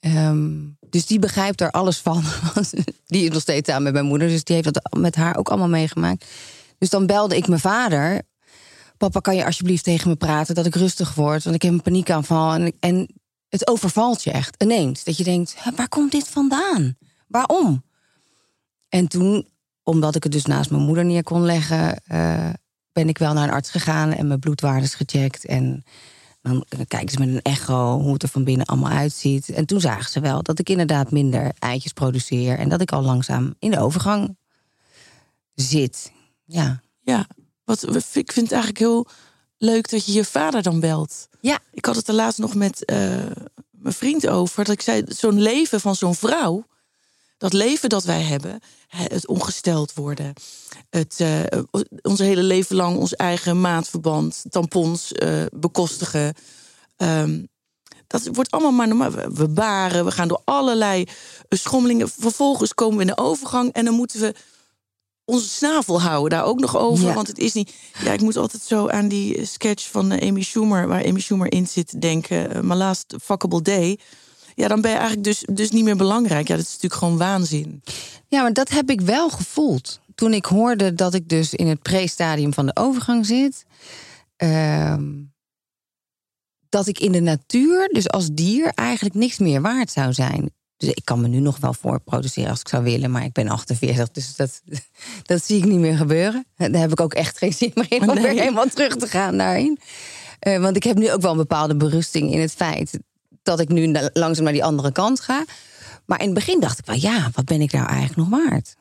Um, 0.00 0.78
dus 0.90 1.06
die 1.06 1.18
begrijpt 1.18 1.60
er 1.60 1.70
alles 1.70 1.98
van. 1.98 2.22
die 3.06 3.24
is 3.24 3.30
nog 3.30 3.40
steeds 3.40 3.68
aan 3.68 3.82
met 3.82 3.92
mijn 3.92 4.04
moeder, 4.04 4.28
dus 4.28 4.44
die 4.44 4.54
heeft 4.54 4.74
dat 4.74 4.96
met 4.96 5.14
haar 5.14 5.36
ook 5.36 5.48
allemaal 5.48 5.68
meegemaakt. 5.68 6.24
Dus 6.78 6.90
dan 6.90 7.06
belde 7.06 7.36
ik 7.36 7.48
mijn 7.48 7.60
vader. 7.60 8.22
Papa, 8.96 9.20
kan 9.20 9.36
je 9.36 9.44
alsjeblieft 9.44 9.84
tegen 9.84 10.08
me 10.08 10.16
praten 10.16 10.54
dat 10.54 10.66
ik 10.66 10.74
rustig 10.74 11.14
word? 11.14 11.44
Want 11.44 11.56
ik 11.56 11.62
heb 11.62 11.72
een 11.72 11.82
paniekaanval. 11.82 12.54
En, 12.54 12.72
en 12.80 13.08
het 13.48 13.68
overvalt 13.68 14.24
je 14.24 14.30
echt 14.30 14.62
ineens. 14.62 15.04
Dat 15.04 15.16
je 15.16 15.24
denkt, 15.24 15.56
waar 15.76 15.88
komt 15.88 16.12
dit 16.12 16.28
vandaan? 16.28 16.96
Waarom? 17.28 17.84
En 18.88 19.08
toen, 19.08 19.48
omdat 19.82 20.14
ik 20.14 20.22
het 20.22 20.32
dus 20.32 20.44
naast 20.44 20.70
mijn 20.70 20.82
moeder 20.82 21.04
neer 21.04 21.22
kon 21.22 21.44
leggen... 21.44 22.02
Uh, 22.12 22.50
ben 22.94 23.08
ik 23.08 23.18
wel 23.18 23.32
naar 23.32 23.48
een 23.48 23.54
arts 23.54 23.70
gegaan 23.70 24.12
en 24.12 24.26
mijn 24.26 24.38
bloedwaardes 24.38 24.94
gecheckt. 24.94 25.44
En 25.44 25.84
dan 26.42 26.64
kijken 26.88 27.08
ze 27.08 27.18
met 27.18 27.28
een 27.28 27.42
echo 27.42 28.00
hoe 28.00 28.12
het 28.12 28.22
er 28.22 28.28
van 28.28 28.44
binnen 28.44 28.66
allemaal 28.66 28.90
uitziet. 28.90 29.48
En 29.48 29.66
toen 29.66 29.80
zagen 29.80 30.10
ze 30.10 30.20
wel 30.20 30.42
dat 30.42 30.58
ik 30.58 30.68
inderdaad 30.68 31.10
minder 31.10 31.52
eitjes 31.58 31.92
produceer... 31.92 32.58
en 32.58 32.68
dat 32.68 32.80
ik 32.80 32.92
al 32.92 33.02
langzaam 33.02 33.54
in 33.58 33.70
de 33.70 33.80
overgang 33.80 34.36
zit. 35.54 36.12
Ja. 36.44 36.80
Ja, 37.00 37.26
wat, 37.64 37.82
ik 38.12 38.32
vind 38.32 38.50
het 38.50 38.52
eigenlijk 38.52 38.78
heel 38.78 39.06
leuk 39.58 39.90
dat 39.90 40.06
je 40.06 40.12
je 40.12 40.24
vader 40.24 40.62
dan 40.62 40.80
belt. 40.80 41.28
Ja. 41.40 41.58
Ik 41.70 41.84
had 41.84 41.96
het 41.96 42.08
er 42.08 42.14
laatst 42.14 42.38
nog 42.38 42.54
met 42.54 42.82
uh, 42.92 42.96
mijn 43.70 43.94
vriend 43.94 44.28
over. 44.28 44.64
Dat 44.64 44.74
ik 44.74 44.82
zei, 44.82 45.02
zo'n 45.08 45.40
leven 45.40 45.80
van 45.80 45.96
zo'n 45.96 46.14
vrouw... 46.14 46.64
dat 47.44 47.52
leven 47.52 47.88
dat 47.88 48.04
wij 48.04 48.22
hebben, 48.22 48.60
het 48.88 49.26
ongesteld 49.26 49.94
worden... 49.94 50.32
Het, 50.90 51.18
uh, 51.20 51.40
ons 52.02 52.18
hele 52.18 52.42
leven 52.42 52.76
lang 52.76 52.96
ons 52.96 53.14
eigen 53.14 53.60
maatverband, 53.60 54.44
tampons 54.48 55.12
uh, 55.12 55.44
bekostigen... 55.52 56.34
Um, 56.96 57.48
dat 58.06 58.28
wordt 58.32 58.50
allemaal 58.50 58.72
maar 58.72 58.88
normaal. 58.88 59.10
We 59.10 59.48
baren, 59.48 60.04
we 60.04 60.10
gaan 60.10 60.28
door 60.28 60.42
allerlei 60.44 61.06
schommelingen. 61.48 62.08
Vervolgens 62.08 62.74
komen 62.74 62.96
we 62.96 63.00
in 63.00 63.14
de 63.16 63.18
overgang 63.22 63.72
en 63.72 63.84
dan 63.84 63.94
moeten 63.94 64.20
we 64.20 64.34
onze 65.24 65.48
snavel 65.48 66.00
houden 66.00 66.38
daar 66.38 66.44
ook 66.44 66.60
nog 66.60 66.76
over. 66.76 67.06
Ja. 67.06 67.14
Want 67.14 67.26
het 67.26 67.38
is 67.38 67.52
niet. 67.52 67.74
Ja, 68.02 68.12
ik 68.12 68.20
moet 68.20 68.36
altijd 68.36 68.62
zo 68.62 68.88
aan 68.88 69.08
die 69.08 69.46
sketch 69.46 69.90
van 69.90 70.12
uh, 70.12 70.28
Amy 70.28 70.42
Schumer, 70.42 70.88
waar 70.88 71.06
Amy 71.06 71.20
Schumer 71.20 71.52
in 71.52 71.66
zit, 71.66 72.00
denken. 72.00 72.66
My 72.66 72.74
last 72.74 73.14
fuckable 73.22 73.62
day. 73.62 73.98
Ja, 74.54 74.68
dan 74.68 74.80
ben 74.80 74.90
je 74.90 74.96
eigenlijk 74.96 75.26
dus, 75.26 75.44
dus 75.50 75.70
niet 75.70 75.84
meer 75.84 75.96
belangrijk. 75.96 76.48
Ja, 76.48 76.56
dat 76.56 76.64
is 76.64 76.72
natuurlijk 76.72 77.00
gewoon 77.00 77.16
waanzin. 77.16 77.82
Ja, 78.28 78.42
maar 78.42 78.52
dat 78.52 78.68
heb 78.68 78.90
ik 78.90 79.00
wel 79.00 79.28
gevoeld. 79.28 80.00
Toen 80.14 80.32
ik 80.32 80.44
hoorde 80.44 80.94
dat 80.94 81.14
ik 81.14 81.28
dus 81.28 81.54
in 81.54 81.66
het 81.66 81.82
pre-stadium 81.82 82.52
van 82.52 82.66
de 82.66 82.76
overgang 82.76 83.26
zit. 83.26 83.64
Uh, 84.38 84.96
dat 86.68 86.86
ik 86.86 86.98
in 86.98 87.12
de 87.12 87.20
natuur, 87.20 87.88
dus 87.92 88.08
als 88.08 88.28
dier, 88.32 88.72
eigenlijk 88.74 89.14
niks 89.14 89.38
meer 89.38 89.60
waard 89.60 89.90
zou 89.90 90.12
zijn. 90.12 90.50
Dus 90.76 90.88
ik 90.88 91.04
kan 91.04 91.20
me 91.20 91.28
nu 91.28 91.38
nog 91.38 91.58
wel 91.58 91.74
voorproduceren 91.74 92.50
als 92.50 92.60
ik 92.60 92.68
zou 92.68 92.82
willen, 92.82 93.10
maar 93.10 93.24
ik 93.24 93.32
ben 93.32 93.48
48, 93.48 94.10
dus 94.10 94.36
dat, 94.36 94.62
dat 95.22 95.44
zie 95.44 95.58
ik 95.58 95.64
niet 95.64 95.78
meer 95.78 95.96
gebeuren. 95.96 96.46
Daar 96.56 96.80
heb 96.80 96.92
ik 96.92 97.00
ook 97.00 97.14
echt 97.14 97.38
geen 97.38 97.52
zin 97.52 97.70
meer 97.74 97.92
in 97.92 98.10
om 98.10 98.14
weer 98.14 98.28
helemaal 98.28 98.66
terug 98.66 98.96
te 98.96 99.06
gaan 99.06 99.38
daarin. 99.38 99.78
Uh, 100.46 100.58
want 100.60 100.76
ik 100.76 100.82
heb 100.82 100.96
nu 100.96 101.12
ook 101.12 101.20
wel 101.20 101.30
een 101.30 101.36
bepaalde 101.36 101.76
berusting 101.76 102.32
in 102.32 102.40
het 102.40 102.52
feit 102.52 102.98
dat 103.44 103.60
ik 103.60 103.68
nu 103.68 103.96
langzaam 104.12 104.44
naar 104.44 104.52
die 104.52 104.64
andere 104.64 104.92
kant 104.92 105.20
ga. 105.20 105.44
Maar 106.06 106.18
in 106.20 106.24
het 106.24 106.34
begin 106.34 106.60
dacht 106.60 106.78
ik 106.78 106.86
wel, 106.86 106.96
ja, 106.96 107.30
wat 107.34 107.44
ben 107.44 107.60
ik 107.60 107.72
nou 107.72 107.86
eigenlijk 107.86 108.16
nog 108.16 108.40
waard? 108.40 108.76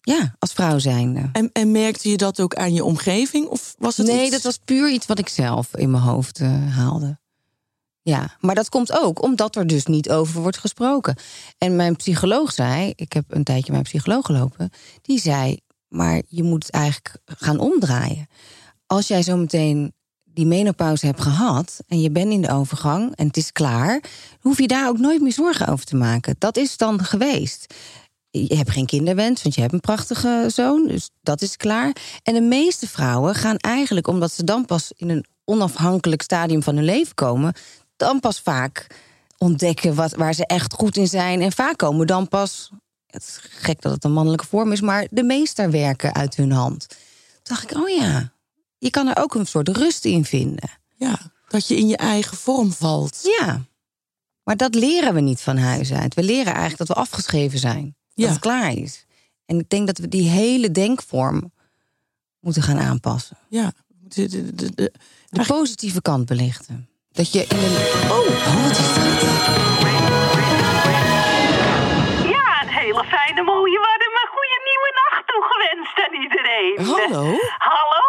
Ja, 0.00 0.34
als 0.38 0.52
vrouw 0.52 0.78
zijnde. 0.78 1.28
En, 1.32 1.50
en 1.52 1.70
merkte 1.70 2.08
je 2.08 2.16
dat 2.16 2.40
ook 2.40 2.54
aan 2.54 2.74
je 2.74 2.84
omgeving? 2.84 3.46
Of 3.46 3.74
was 3.78 3.96
het 3.96 4.06
nee, 4.06 4.30
dat 4.30 4.42
was 4.42 4.58
puur 4.64 4.90
iets 4.90 5.06
wat 5.06 5.18
ik 5.18 5.28
zelf 5.28 5.76
in 5.76 5.90
mijn 5.90 6.02
hoofd 6.02 6.40
uh, 6.40 6.76
haalde. 6.76 7.20
Ja, 8.02 8.36
maar 8.40 8.54
dat 8.54 8.68
komt 8.68 8.92
ook 8.92 9.22
omdat 9.22 9.56
er 9.56 9.66
dus 9.66 9.86
niet 9.86 10.10
over 10.10 10.40
wordt 10.40 10.58
gesproken. 10.58 11.16
En 11.58 11.76
mijn 11.76 11.96
psycholoog 11.96 12.52
zei, 12.52 12.92
ik 12.96 13.12
heb 13.12 13.24
een 13.28 13.44
tijdje 13.44 13.72
mijn 13.72 13.84
psycholoog 13.84 14.26
gelopen, 14.26 14.70
die 15.02 15.20
zei, 15.20 15.58
maar 15.88 16.22
je 16.28 16.42
moet 16.42 16.66
het 16.66 16.74
eigenlijk 16.74 17.16
gaan 17.24 17.58
omdraaien. 17.58 18.26
Als 18.86 19.08
jij 19.08 19.22
zo 19.22 19.36
meteen 19.36 19.94
die 20.34 20.46
menopauze 20.46 21.06
hebt 21.06 21.20
gehad 21.20 21.78
en 21.88 22.00
je 22.00 22.10
bent 22.10 22.32
in 22.32 22.42
de 22.42 22.50
overgang 22.50 23.16
en 23.16 23.26
het 23.26 23.36
is 23.36 23.52
klaar, 23.52 24.02
hoef 24.40 24.58
je 24.58 24.66
daar 24.66 24.88
ook 24.88 24.98
nooit 24.98 25.20
meer 25.20 25.32
zorgen 25.32 25.66
over 25.66 25.84
te 25.84 25.96
maken. 25.96 26.36
Dat 26.38 26.56
is 26.56 26.76
dan 26.76 27.04
geweest. 27.04 27.74
Je 28.30 28.56
hebt 28.56 28.70
geen 28.70 28.86
kinderwens, 28.86 29.42
want 29.42 29.54
je 29.54 29.60
hebt 29.60 29.72
een 29.72 29.80
prachtige 29.80 30.44
zoon, 30.48 30.86
dus 30.86 31.10
dat 31.20 31.42
is 31.42 31.56
klaar. 31.56 31.96
En 32.22 32.34
de 32.34 32.40
meeste 32.40 32.88
vrouwen 32.88 33.34
gaan 33.34 33.56
eigenlijk, 33.56 34.06
omdat 34.06 34.32
ze 34.32 34.44
dan 34.44 34.64
pas 34.64 34.92
in 34.96 35.08
een 35.08 35.24
onafhankelijk 35.44 36.22
stadium 36.22 36.62
van 36.62 36.76
hun 36.76 36.84
leven 36.84 37.14
komen, 37.14 37.54
dan 37.96 38.20
pas 38.20 38.40
vaak 38.40 38.86
ontdekken 39.38 39.94
wat, 39.94 40.14
waar 40.14 40.34
ze 40.34 40.46
echt 40.46 40.72
goed 40.72 40.96
in 40.96 41.08
zijn. 41.08 41.40
En 41.40 41.52
vaak 41.52 41.76
komen 41.76 42.06
dan 42.06 42.28
pas, 42.28 42.70
het 43.06 43.22
is 43.22 43.38
gek 43.40 43.82
dat 43.82 43.92
het 43.92 44.04
een 44.04 44.12
mannelijke 44.12 44.46
vorm 44.46 44.72
is, 44.72 44.80
maar 44.80 45.06
de 45.10 45.22
meesterwerken 45.22 46.14
uit 46.14 46.36
hun 46.36 46.52
hand. 46.52 46.86
Toen 46.88 46.98
dacht 47.42 47.70
ik, 47.70 47.76
oh 47.76 47.88
ja, 47.88 48.32
je 48.82 48.90
kan 48.90 49.08
er 49.08 49.22
ook 49.22 49.34
een 49.34 49.46
soort 49.46 49.68
rust 49.68 50.04
in 50.04 50.24
vinden. 50.24 50.70
Ja, 50.96 51.18
dat 51.48 51.68
je 51.68 51.76
in 51.76 51.88
je 51.88 51.96
eigen 51.96 52.36
vorm 52.36 52.72
valt. 52.72 53.20
Ja, 53.38 53.60
maar 54.44 54.56
dat 54.56 54.74
leren 54.74 55.14
we 55.14 55.20
niet 55.20 55.40
van 55.40 55.56
huis 55.56 55.92
uit. 55.92 56.14
We 56.14 56.22
leren 56.22 56.52
eigenlijk 56.52 56.78
dat 56.78 56.88
we 56.88 56.94
afgeschreven 56.94 57.58
zijn. 57.58 57.96
Dat 58.14 58.28
het 58.28 58.38
klaar 58.38 58.72
is. 58.72 59.06
En 59.46 59.58
ik 59.58 59.68
denk 59.68 59.86
dat 59.86 59.98
we 59.98 60.08
die 60.08 60.28
hele 60.28 60.70
denkvorm 60.70 61.52
moeten 62.40 62.62
gaan 62.62 62.78
aanpassen. 62.78 63.36
Ja, 63.48 63.72
de, 63.88 64.28
de, 64.28 64.54
de, 64.54 64.92
de 65.28 65.44
positieve 65.46 66.02
kant 66.02 66.26
belichten. 66.26 66.88
Dat 67.12 67.32
je 67.32 67.44
in 67.48 67.56
een. 67.56 68.10
Oh, 68.10 68.18
oh, 68.18 68.62
wat 68.62 68.78
is 68.78 68.94
dat? 68.94 69.20
Ja, 72.34 72.62
een 72.62 72.74
hele 72.80 73.04
fijne, 73.04 73.42
mooie, 73.42 73.78
warme, 73.78 74.28
goede 74.34 74.58
nieuwe 74.68 74.90
nacht 75.00 75.26
toegewenst 75.26 75.96
aan 76.04 76.22
iedereen. 76.22 76.76
Hallo? 76.86 77.38
Hallo. 77.58 78.01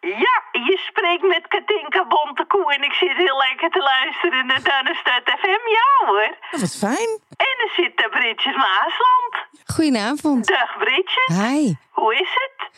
Ja, 0.00 0.34
je 0.52 0.78
spreekt 0.88 1.22
met 1.22 1.48
Katinka 1.48 2.06
Bontekoe 2.06 2.74
en 2.74 2.82
ik 2.82 2.92
zit 2.92 3.16
heel 3.16 3.36
lekker 3.48 3.70
te 3.70 3.78
luisteren 3.78 4.46
naar 4.46 4.62
Dunnestad 4.62 5.22
FM. 5.38 5.68
Ja 5.78 6.06
hoor. 6.06 6.36
wat 6.50 6.76
fijn. 6.76 7.20
En 7.36 7.54
er 7.64 7.72
zit 7.76 7.96
de 7.96 8.08
Britjes 8.10 8.56
Maasland. 8.56 9.34
Goedenavond. 9.64 10.46
Dag 10.46 10.78
Britje. 10.78 11.22
Hi. 11.26 11.74
Hoe 11.90 12.14
is 12.14 12.28
het? 12.34 12.70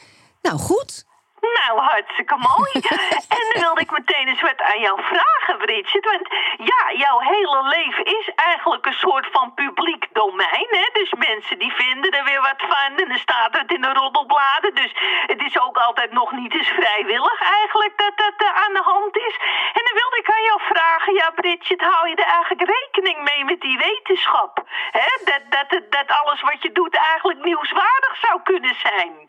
Nou, 0.42 0.58
goed. 0.58 1.06
Nou, 1.54 1.80
hartstikke 1.80 2.36
mooi. 2.36 2.72
en 3.36 3.44
dan 3.52 3.62
wilde 3.62 3.80
ik 3.80 3.90
meteen 3.90 4.28
eens 4.28 4.40
wat 4.40 4.62
aan 4.62 4.80
jou 4.80 5.00
vragen, 5.02 5.56
Bridget. 5.58 6.04
Want 6.04 6.26
ja, 6.72 6.92
jouw 7.04 7.18
hele 7.18 7.62
leven 7.62 8.04
is 8.04 8.30
eigenlijk 8.34 8.86
een 8.86 9.00
soort 9.06 9.28
van 9.30 9.54
publiek 9.54 10.06
domein. 10.12 10.68
Hè? 10.70 10.86
Dus 10.92 11.12
mensen 11.28 11.58
die 11.58 11.72
vinden 11.72 12.10
er 12.10 12.24
weer 12.24 12.40
wat 12.40 12.62
van. 12.68 12.96
En 12.96 13.08
dan 13.08 13.18
staat 13.18 13.58
het 13.58 13.72
in 13.72 13.80
de 13.80 13.92
roddelbladen. 13.92 14.74
Dus 14.74 14.92
het 15.26 15.40
is 15.42 15.60
ook 15.60 15.76
altijd 15.76 16.12
nog 16.12 16.32
niet 16.32 16.54
eens 16.54 16.68
vrijwillig 16.68 17.40
eigenlijk 17.40 17.92
dat 17.96 18.16
dat 18.16 18.36
uh, 18.42 18.64
aan 18.64 18.72
de 18.72 18.82
hand 18.82 19.16
is. 19.16 19.36
En 19.72 19.82
dan 19.84 19.94
wilde 20.00 20.18
ik 20.18 20.30
aan 20.30 20.42
jou 20.42 20.60
vragen, 20.72 21.14
ja 21.14 21.30
Bridget, 21.30 21.80
hou 21.80 22.08
je 22.08 22.14
er 22.14 22.32
eigenlijk 22.36 22.70
rekening 22.78 23.18
mee 23.22 23.44
met 23.44 23.60
die 23.60 23.78
wetenschap? 23.78 24.64
Hè? 24.90 25.10
Dat, 25.24 25.42
dat, 25.48 25.80
dat 25.90 26.08
alles 26.20 26.40
wat 26.40 26.62
je 26.62 26.72
doet 26.72 26.96
eigenlijk 26.96 27.44
nieuwswaardig 27.44 28.16
zou 28.20 28.42
kunnen 28.42 28.74
zijn 28.74 29.28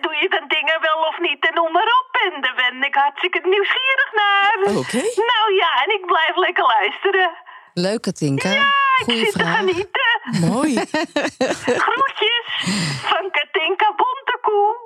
doe 0.00 0.14
je 0.22 0.28
dan 0.28 0.48
dingen 0.56 0.78
wel 0.88 0.98
of 1.10 1.16
niet 1.20 1.40
en 1.48 1.54
noem 1.54 1.72
maar 1.72 1.90
op. 2.00 2.08
En 2.26 2.40
daar 2.40 2.54
ben 2.62 2.82
ik 2.88 2.94
hartstikke 2.94 3.40
nieuwsgierig 3.54 4.10
naar. 4.22 4.56
Oké. 4.80 5.02
Nou 5.32 5.46
ja, 5.62 5.70
en 5.84 5.90
ik 5.98 6.06
blijf 6.06 6.36
lekker 6.36 6.64
luisteren. 6.76 7.30
Leuk, 7.74 8.02
Katinka. 8.02 8.50
Ja, 8.50 8.72
ik 8.98 9.04
Goeie 9.04 9.24
zit 9.24 9.32
vraag. 9.32 9.60
te 9.60 9.66
genieten. 9.66 10.48
Mooi. 10.54 10.74
Groetjes 11.86 12.46
van 13.02 13.30
Katinka 13.30 13.94
Bontekoe. 13.96 14.76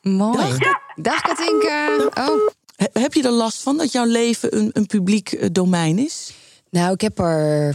Mooi. 0.00 0.58
Dag. 0.58 0.78
Dag, 0.94 1.20
Katinka. 1.20 1.96
Oh. 2.14 2.48
He- 2.76 3.00
heb 3.00 3.12
je 3.12 3.22
er 3.22 3.30
last 3.30 3.62
van 3.62 3.76
dat 3.76 3.92
jouw 3.92 4.04
leven 4.04 4.56
een, 4.56 4.70
een 4.72 4.86
publiek 4.86 5.32
eh, 5.32 5.48
domein 5.52 5.98
is? 5.98 6.34
Nou, 6.70 6.92
ik 6.92 7.00
heb 7.00 7.18
er, 7.18 7.74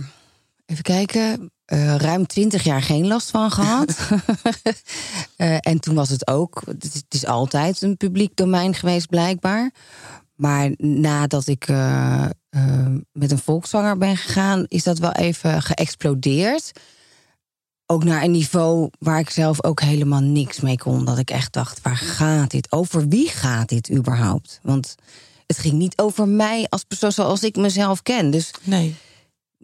even 0.65 0.83
kijken, 0.83 1.51
eh, 1.65 1.95
ruim 1.95 2.27
twintig 2.27 2.63
jaar 2.63 2.81
geen 2.81 3.07
last 3.07 3.29
van 3.29 3.51
gehad. 3.51 3.95
Eh, 5.35 5.57
en 5.59 5.79
toen 5.79 5.95
was 5.95 6.09
het 6.09 6.27
ook, 6.27 6.61
het 6.65 7.05
is, 7.09 7.25
altijd 7.25 7.81
een 7.81 7.97
publiek 7.97 8.35
domein 8.35 8.73
geweest, 8.73 9.09
blijkbaar. 9.09 9.71
Maar 10.35 10.71
nadat 10.77 11.47
ik 11.47 11.67
eh, 11.67 12.25
met 13.11 13.31
een 13.31 13.37
volkszanger 13.37 13.97
ben 13.97 14.17
gegaan, 14.17 14.65
is 14.67 14.83
dat 14.83 14.97
wel 14.97 15.11
even 15.11 15.61
geëxplodeerd. 15.61 16.71
Ook 17.85 18.03
naar 18.03 18.23
een 18.23 18.31
niveau 18.31 18.89
waar 18.99 19.19
ik 19.19 19.29
zelf 19.29 19.63
ook 19.63 19.81
helemaal 19.81 20.21
niks 20.21 20.59
mee 20.59 20.77
kon. 20.77 21.05
Dat 21.05 21.17
ik 21.17 21.29
echt 21.29 21.53
dacht, 21.53 21.81
waar 21.81 21.97
gaat 21.97 22.51
dit? 22.51 22.71
Over 22.71 23.07
wie 23.07 23.29
gaat 23.29 23.69
dit 23.69 23.91
überhaupt? 23.91 24.59
Want 24.63 24.95
het 25.47 25.57
ging 25.57 25.73
niet 25.73 25.97
over 25.97 26.27
mij 26.27 26.65
als 26.69 26.83
persoon 26.83 27.11
zoals 27.11 27.43
ik 27.43 27.55
mezelf 27.55 28.01
ken. 28.01 28.31
Dus 28.31 28.51
Nee. 28.63 28.95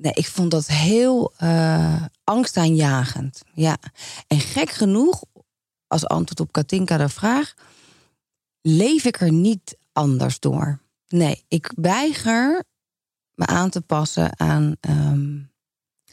Nee, 0.01 0.13
ik 0.13 0.27
vond 0.27 0.51
dat 0.51 0.67
heel 0.67 1.33
eh, 1.37 2.03
angstaanjagend. 2.23 3.41
Ja. 3.53 3.77
En 4.27 4.39
gek 4.39 4.69
genoeg, 4.69 5.23
als 5.87 6.07
antwoord 6.07 6.39
op 6.39 6.51
Katinka 6.51 6.97
de 6.97 7.09
vraag, 7.09 7.53
leef 8.61 9.05
ik 9.05 9.21
er 9.21 9.31
niet 9.31 9.77
anders 9.93 10.39
door. 10.39 10.79
Nee, 11.07 11.43
ik 11.47 11.71
weiger 11.75 12.63
me 13.33 13.45
aan 13.45 13.69
te 13.69 13.81
passen 13.81 14.39
aan, 14.39 14.75
ehm, 14.79 15.33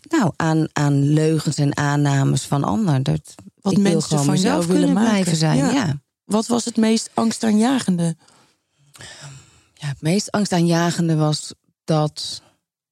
nou, 0.09 0.33
aan, 0.37 0.69
aan 0.73 1.03
leugens 1.03 1.57
en 1.57 1.77
aannames 1.77 2.45
van 2.45 2.65
anderen. 2.65 3.03
Dat, 3.03 3.35
Wat 3.61 3.73
ik 3.73 3.79
wil 3.79 3.93
mensen 3.93 4.09
gewoon 4.09 4.25
van 4.25 4.35
jou 4.37 4.45
mezelf 4.45 4.67
willen 4.67 4.81
kunnen 4.83 5.03
maken. 5.03 5.11
blijven 5.11 5.37
zijn. 5.37 5.57
Ja. 5.57 5.71
ja. 5.71 6.01
Wat 6.25 6.47
was 6.47 6.65
het 6.65 6.77
meest 6.77 7.11
angstaanjagende? 7.15 8.17
Ja, 9.75 9.87
het 9.89 10.03
meest 10.03 10.31
angstaanjagende 10.31 11.17
was 11.17 11.55
dat 11.85 12.43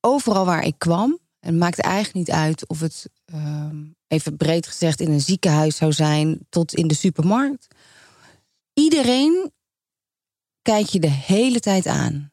overal 0.06 0.44
waar 0.44 0.64
ik 0.64 0.74
kwam, 0.78 1.18
en 1.40 1.50
het 1.50 1.60
maakte 1.60 1.82
eigenlijk 1.82 2.14
niet 2.14 2.30
uit 2.30 2.68
of 2.68 2.80
het, 2.80 3.10
ehm, 3.24 3.84
even 4.06 4.36
breed 4.36 4.66
gezegd, 4.66 5.00
in 5.00 5.10
een 5.10 5.20
ziekenhuis 5.20 5.76
zou 5.76 5.92
zijn 5.92 6.46
tot 6.48 6.74
in 6.74 6.88
de 6.88 6.94
supermarkt. 6.94 7.66
Iedereen 8.72 9.52
kijkt 10.62 10.92
je 10.92 11.00
de 11.00 11.10
hele 11.10 11.60
tijd 11.60 11.86
aan. 11.86 12.32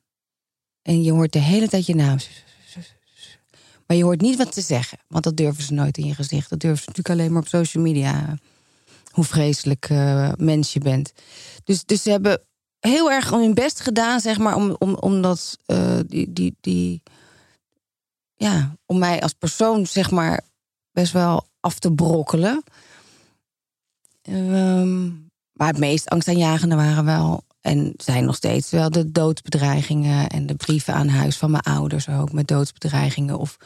En 0.81 1.03
je 1.03 1.11
hoort 1.11 1.33
de 1.33 1.39
hele 1.39 1.67
tijd 1.67 1.85
je 1.85 1.95
naam. 1.95 2.17
Maar 3.87 3.97
je 3.97 4.03
hoort 4.03 4.21
niet 4.21 4.37
wat 4.37 4.51
te 4.51 4.61
zeggen, 4.61 4.97
want 5.07 5.23
dat 5.23 5.37
durven 5.37 5.63
ze 5.63 5.73
nooit 5.73 5.97
in 5.97 6.05
je 6.05 6.15
gezicht. 6.15 6.49
Dat 6.49 6.59
durven 6.59 6.83
ze 6.83 6.85
natuurlijk 6.87 7.19
alleen 7.19 7.31
maar 7.31 7.41
op 7.41 7.47
social 7.47 7.83
media. 7.83 8.37
Hoe 9.11 9.23
vreselijk 9.23 9.89
eh, 9.89 10.31
mens 10.37 10.73
je 10.73 10.79
bent. 10.79 11.13
Dus, 11.63 11.85
dus 11.85 12.03
ze 12.03 12.09
hebben 12.09 12.41
heel 12.79 13.11
erg 13.11 13.29
hun 13.29 13.53
best 13.53 13.79
gedaan, 13.79 14.19
zeg 14.19 14.37
maar, 14.37 14.55
om, 14.55 14.75
om, 14.79 14.95
om 14.95 15.23
eh, 15.65 15.99
die, 16.07 16.33
die, 16.33 16.55
die, 16.61 17.01
ja, 18.43 18.75
om 18.85 18.97
mij 18.97 19.21
als 19.21 19.33
persoon, 19.33 19.87
zeg 19.87 20.11
maar, 20.11 20.41
best 20.91 21.11
wel 21.11 21.47
af 21.59 21.79
te 21.79 21.91
brokkelen. 21.91 22.63
Ehm, 24.21 25.05
maar 25.53 25.67
het 25.67 25.77
meest 25.77 26.09
angstaanjagende 26.09 26.75
waren 26.75 27.05
wel, 27.05 27.43
en 27.61 27.93
zijn 27.97 28.25
nog 28.25 28.35
steeds 28.35 28.71
wel, 28.71 28.89
de 28.89 29.11
doodsbedreigingen 29.11 30.29
en 30.29 30.45
de 30.45 30.55
brieven 30.55 30.93
aan 30.93 31.07
huis 31.07 31.37
van 31.37 31.51
mijn 31.51 31.63
ouders 31.63 32.09
ook 32.09 32.31
met 32.31 32.47
doodsbedreigingen 32.47 33.37
of 33.37 33.57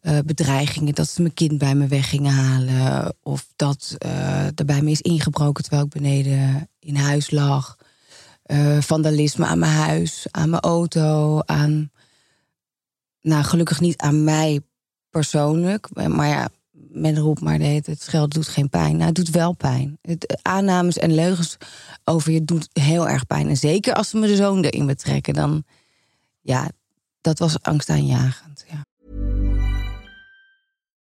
eh, 0.00 0.18
bedreigingen 0.24 0.94
dat 0.94 1.08
ze 1.08 1.22
mijn 1.22 1.34
kind 1.34 1.58
bij 1.58 1.74
me 1.74 1.86
weg 1.86 2.08
gingen 2.08 2.32
halen 2.32 3.14
of 3.22 3.46
dat 3.56 3.94
eh, 3.98 4.46
er 4.46 4.64
bij 4.64 4.82
me 4.82 4.90
is 4.90 5.00
ingebroken 5.00 5.62
terwijl 5.62 5.84
ik 5.84 5.92
beneden 5.92 6.68
in 6.78 6.96
huis 6.96 7.30
lag 7.30 7.76
eh, 8.42 8.80
vandalisme 8.80 9.46
aan 9.46 9.58
mijn 9.58 9.72
huis, 9.72 10.26
aan 10.30 10.50
mijn 10.50 10.62
auto, 10.62 11.40
aan. 11.44 11.90
Nou, 13.26 13.44
gelukkig 13.44 13.80
niet 13.80 13.96
aan 13.96 14.24
mij 14.24 14.60
persoonlijk. 15.10 15.88
Maar 16.08 16.28
ja, 16.28 16.48
men 16.72 17.18
roept 17.18 17.40
maar 17.40 17.58
tijd, 17.58 17.86
het 17.86 18.08
geld 18.08 18.34
doet 18.34 18.48
geen 18.48 18.68
pijn. 18.68 18.92
Nou, 18.92 19.06
het 19.06 19.14
doet 19.14 19.30
wel 19.30 19.52
pijn. 19.52 19.98
Het, 20.02 20.38
aannames 20.42 20.98
en 20.98 21.14
leugens 21.14 21.56
over 22.04 22.32
je 22.32 22.44
doet 22.44 22.68
heel 22.72 23.08
erg 23.08 23.26
pijn. 23.26 23.48
En 23.48 23.56
zeker 23.56 23.94
als 23.94 24.08
ze 24.08 24.20
de 24.20 24.36
zoon 24.36 24.64
erin 24.64 24.86
betrekken, 24.86 25.34
dan. 25.34 25.64
Ja, 26.40 26.70
dat 27.20 27.38
was 27.38 27.62
angstaanjagend. 27.62 28.64
Ja. 28.68 28.84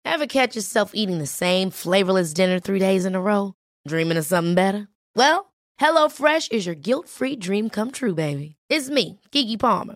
Ever 0.02 0.26
catch 0.26 0.54
yourself 0.54 0.94
eating 0.94 1.20
the 1.20 1.46
same 1.46 1.72
flavorless 1.72 2.34
dinner 2.34 2.62
three 2.62 2.80
days 2.80 3.04
in 3.04 3.16
a 3.16 3.20
row? 3.20 3.52
Dreaming 3.82 4.20
of 4.20 4.26
something 4.26 4.56
better? 4.56 4.90
Well, 5.12 5.46
HelloFresh 5.82 6.48
is 6.50 6.64
your 6.64 6.80
guilt-free 6.82 7.38
dream 7.38 7.70
come 7.70 7.92
true, 7.92 8.14
baby. 8.14 8.56
It's 8.68 8.90
me, 8.90 9.20
Kiki 9.30 9.58
Palmer. 9.58 9.96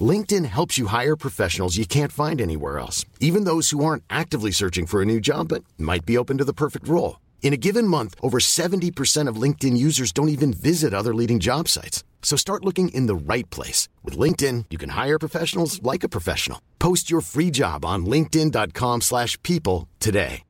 LinkedIn 0.00 0.44
helps 0.46 0.76
you 0.76 0.86
hire 0.86 1.14
professionals 1.16 1.76
you 1.76 1.86
can't 1.86 2.10
find 2.10 2.40
anywhere 2.40 2.80
else, 2.80 3.04
even 3.20 3.44
those 3.44 3.70
who 3.70 3.84
aren't 3.84 4.02
actively 4.10 4.50
searching 4.50 4.86
for 4.86 5.00
a 5.00 5.04
new 5.04 5.20
job 5.20 5.48
but 5.48 5.62
might 5.78 6.04
be 6.04 6.18
open 6.18 6.38
to 6.38 6.44
the 6.44 6.52
perfect 6.52 6.88
role. 6.88 7.20
In 7.42 7.52
a 7.52 7.58
given 7.58 7.86
month, 7.86 8.14
over 8.20 8.38
70% 8.40 9.28
of 9.28 9.36
LinkedIn 9.36 9.76
users 9.76 10.10
don't 10.10 10.30
even 10.30 10.52
visit 10.52 10.92
other 10.92 11.14
leading 11.14 11.38
job 11.38 11.68
sites. 11.68 12.02
So 12.22 12.36
start 12.36 12.64
looking 12.64 12.88
in 12.88 13.06
the 13.06 13.14
right 13.14 13.48
place. 13.50 13.88
With 14.02 14.18
LinkedIn, 14.18 14.64
you 14.70 14.78
can 14.78 14.90
hire 14.90 15.18
professionals 15.18 15.80
like 15.82 16.02
a 16.02 16.08
professional. 16.08 16.58
Post 16.78 17.10
your 17.10 17.20
free 17.20 17.50
job 17.50 17.84
on 17.84 18.06
linkedin.com 18.06 19.02
slash 19.02 19.40
people 19.42 19.86
today. 20.00 20.42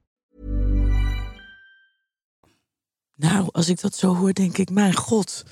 Nou, 3.16 3.48
als 3.52 3.68
ik 3.68 3.80
dat 3.80 3.94
zo 3.94 4.14
hoor, 4.14 4.32
denk 4.32 4.58
ik, 4.58 4.70
mijn 4.70 4.94
god. 4.94 5.44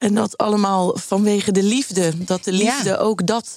En 0.00 0.14
dat 0.14 0.36
allemaal 0.38 0.96
vanwege 0.98 1.52
de 1.52 1.62
liefde. 1.62 2.24
Dat 2.24 2.44
de 2.44 2.52
liefde 2.52 2.88
Ja. 2.88 2.96
ook 2.96 3.26
dat 3.26 3.56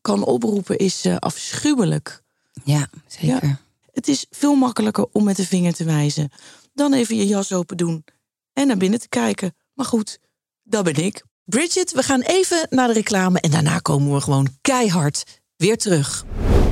kan 0.00 0.24
oproepen, 0.24 0.76
is 0.78 1.04
eh, 1.04 1.16
afschuwelijk. 1.16 2.22
Ja, 2.64 2.88
zeker. 3.06 3.46
Ja. 3.46 3.58
Het 3.92 4.08
is 4.08 4.26
veel 4.30 4.54
makkelijker 4.54 5.06
om 5.12 5.24
met 5.24 5.36
de 5.36 5.46
vinger 5.46 5.74
te 5.74 5.84
wijzen. 5.84 6.30
Dan 6.74 6.92
even 6.92 7.16
je 7.16 7.26
jas 7.26 7.52
open 7.52 7.76
doen 7.76 8.04
en 8.52 8.66
naar 8.66 8.76
binnen 8.76 9.00
te 9.00 9.08
kijken. 9.08 9.54
Maar 9.74 9.86
goed, 9.86 10.18
dat 10.62 10.84
ben 10.84 10.94
ik. 11.04 11.24
Bridget, 11.44 11.92
we 11.92 12.02
gaan 12.02 12.20
even 12.20 12.66
naar 12.70 12.86
de 12.86 12.92
reclame 12.94 13.40
en 13.40 13.50
daarna 13.50 13.78
komen 13.78 14.14
we 14.14 14.20
gewoon 14.20 14.48
keihard 14.60 15.24
weer 15.56 15.76
terug. 15.76 16.24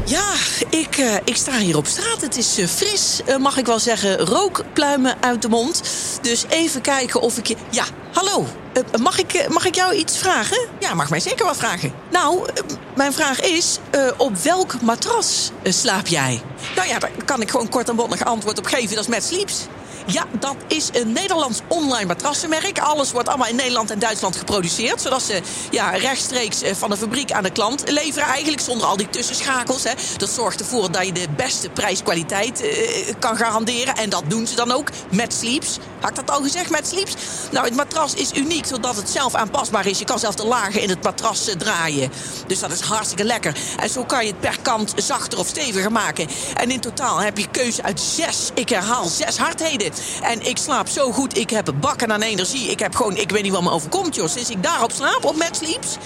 Ja, 0.07 0.35
ik, 0.71 0.97
eh, 0.97 1.15
ik 1.25 1.37
sta 1.37 1.59
hier 1.59 1.77
op 1.77 1.87
straat. 1.87 2.21
Het 2.21 2.37
is 2.37 2.59
eh, 2.59 2.67
fris, 2.67 3.21
mag 3.39 3.57
ik 3.57 3.67
wel 3.67 3.79
zeggen. 3.79 4.19
Rookpluimen 4.19 5.23
uit 5.23 5.43
de 5.43 5.49
mond. 5.49 5.83
Dus 6.23 6.45
even 6.49 6.81
kijken 6.81 7.21
of 7.21 7.39
ik 7.39 7.47
je... 7.47 7.57
Ja, 7.71 7.85
hallo. 8.13 8.47
Eh, 8.73 9.01
mag, 9.01 9.19
ik, 9.19 9.33
eh, 9.33 9.49
mag 9.49 9.65
ik 9.65 9.75
jou 9.75 9.95
iets 9.95 10.19
vragen? 10.19 10.69
Ja, 10.79 10.95
mag 10.95 11.11
mij 11.11 11.21
zeker 11.21 11.45
wat 11.47 11.57
vragen. 11.57 11.93
Nou, 12.11 12.49
eh, 12.55 12.63
mijn 12.97 13.13
vraag 13.13 13.41
is... 13.41 13.79
op 14.17 14.37
welk 14.37 14.81
matras 14.81 15.51
slaap 15.63 16.07
jij? 16.07 16.43
Nou 16.77 16.89
ja, 16.89 16.99
daar 16.99 17.11
kan 17.25 17.43
ik 17.43 17.51
gewoon 17.51 17.69
kort 17.69 17.89
en 17.89 17.97
bondig 17.97 18.25
antwoord 18.25 18.59
op 18.59 18.67
geven. 18.67 18.95
Dat 18.95 19.05
is 19.05 19.11
met 19.11 19.25
Sleeps. 19.25 19.67
Ja, 20.13 20.27
dat 20.39 20.57
is 20.67 20.89
een 20.93 21.13
Nederlands 21.13 21.61
online 21.69 22.07
matrassenmerk. 22.07 22.79
Alles 22.79 23.13
wordt 23.13 23.29
allemaal 23.29 23.49
in 23.49 23.57
Nederland 23.57 23.91
en 23.91 23.99
Duitsland 23.99 24.37
geproduceerd. 24.37 25.01
Zodat 25.01 25.23
ze 25.23 25.41
ja, 25.71 25.91
rechtstreeks 25.91 26.63
eh, 26.63 26.75
van 26.75 26.91
de 26.91 26.97
fabriek 26.97 27.33
aan 27.33 27.43
de 27.43 27.51
klant 27.51 27.91
leveren. 27.91 28.29
Eigenlijk 28.29 28.63
zonder 28.63 28.87
al 28.87 28.97
die 28.97 29.11
tussenschakels. 29.11 29.85
Hè. 29.85 29.93
Dat 30.17 30.31
zorgt 30.31 30.61
ervoor 30.61 30.93
dat 30.93 31.07
je 31.07 31.13
de 31.13 31.27
beste 31.37 31.71
prijskwaliteit 31.71 32.63
eh, 32.63 33.15
kan 33.19 33.37
garanderen. 33.37 33.95
En 33.95 34.11
dat 34.11 34.23
doen 34.27 34.47
ze 34.47 34.55
dan 34.55 34.73
ook 34.73 34.91
met 35.11 35.35
Sleeps. 35.35 35.79
Had 36.01 36.11
ik 36.11 36.17
dat 36.17 36.31
al 36.31 36.43
gezegd 36.43 36.71
met 36.71 36.89
Sleeps? 36.89 37.15
Nou, 37.51 37.67
het 37.67 37.77
matras 37.77 38.15
is 38.15 38.33
uniek 38.33 38.67
zodat 38.67 38.97
het 38.97 39.11
zelf 39.11 39.35
aanpasbaar 39.35 39.87
is. 39.87 39.99
Je 39.99 40.05
kan 40.05 40.19
zelf 40.19 40.35
de 40.35 40.47
lagen 40.47 40.83
in 40.83 40.89
het 40.89 41.03
matras 41.03 41.49
eh, 41.49 41.55
draaien. 41.55 42.13
Dus 42.47 42.59
dat 42.59 42.73
is 42.73 42.81
hartstikke 42.81 43.25
lekker. 43.25 43.57
En 43.77 43.91
zo 43.91 44.05
kan 44.05 44.25
je 44.25 44.31
het 44.31 44.41
per 44.41 44.59
kant 44.63 44.93
zachter 44.97 45.39
of 45.39 45.47
steviger 45.47 45.93
maken. 45.93 46.29
En 46.55 46.71
in 46.71 46.81
totaal 46.81 47.19
heb 47.19 47.39
je 47.39 47.49
keuze 47.51 47.83
uit 47.83 48.01
zes, 48.01 48.51
ik 48.55 48.69
herhaal, 48.69 49.07
zes 49.07 49.37
hardheden. 49.37 49.93
En 50.23 50.47
ik 50.47 50.57
slaap 50.59 50.89
zo 50.89 51.13
goed, 51.13 51.39
ik 51.39 51.51
heb 51.51 51.73
bakken 51.81 52.13
aan 52.13 52.23
energie. 52.23 52.71
Ik 52.71 52.79
heb 52.79 52.95
gewoon, 52.95 53.17
ik 53.17 53.31
weet 53.31 53.43
niet 53.43 53.53
wat 53.53 53.63
me 53.63 53.71
overkomt, 53.71 54.15
joh. 54.15 54.29
Sinds 54.29 54.51
ik 54.51 54.63
daarop 54.63 54.93
slaap, 54.93 55.25
op 55.25 55.37
Mad 55.37 55.57
Sleeps... 55.57 55.97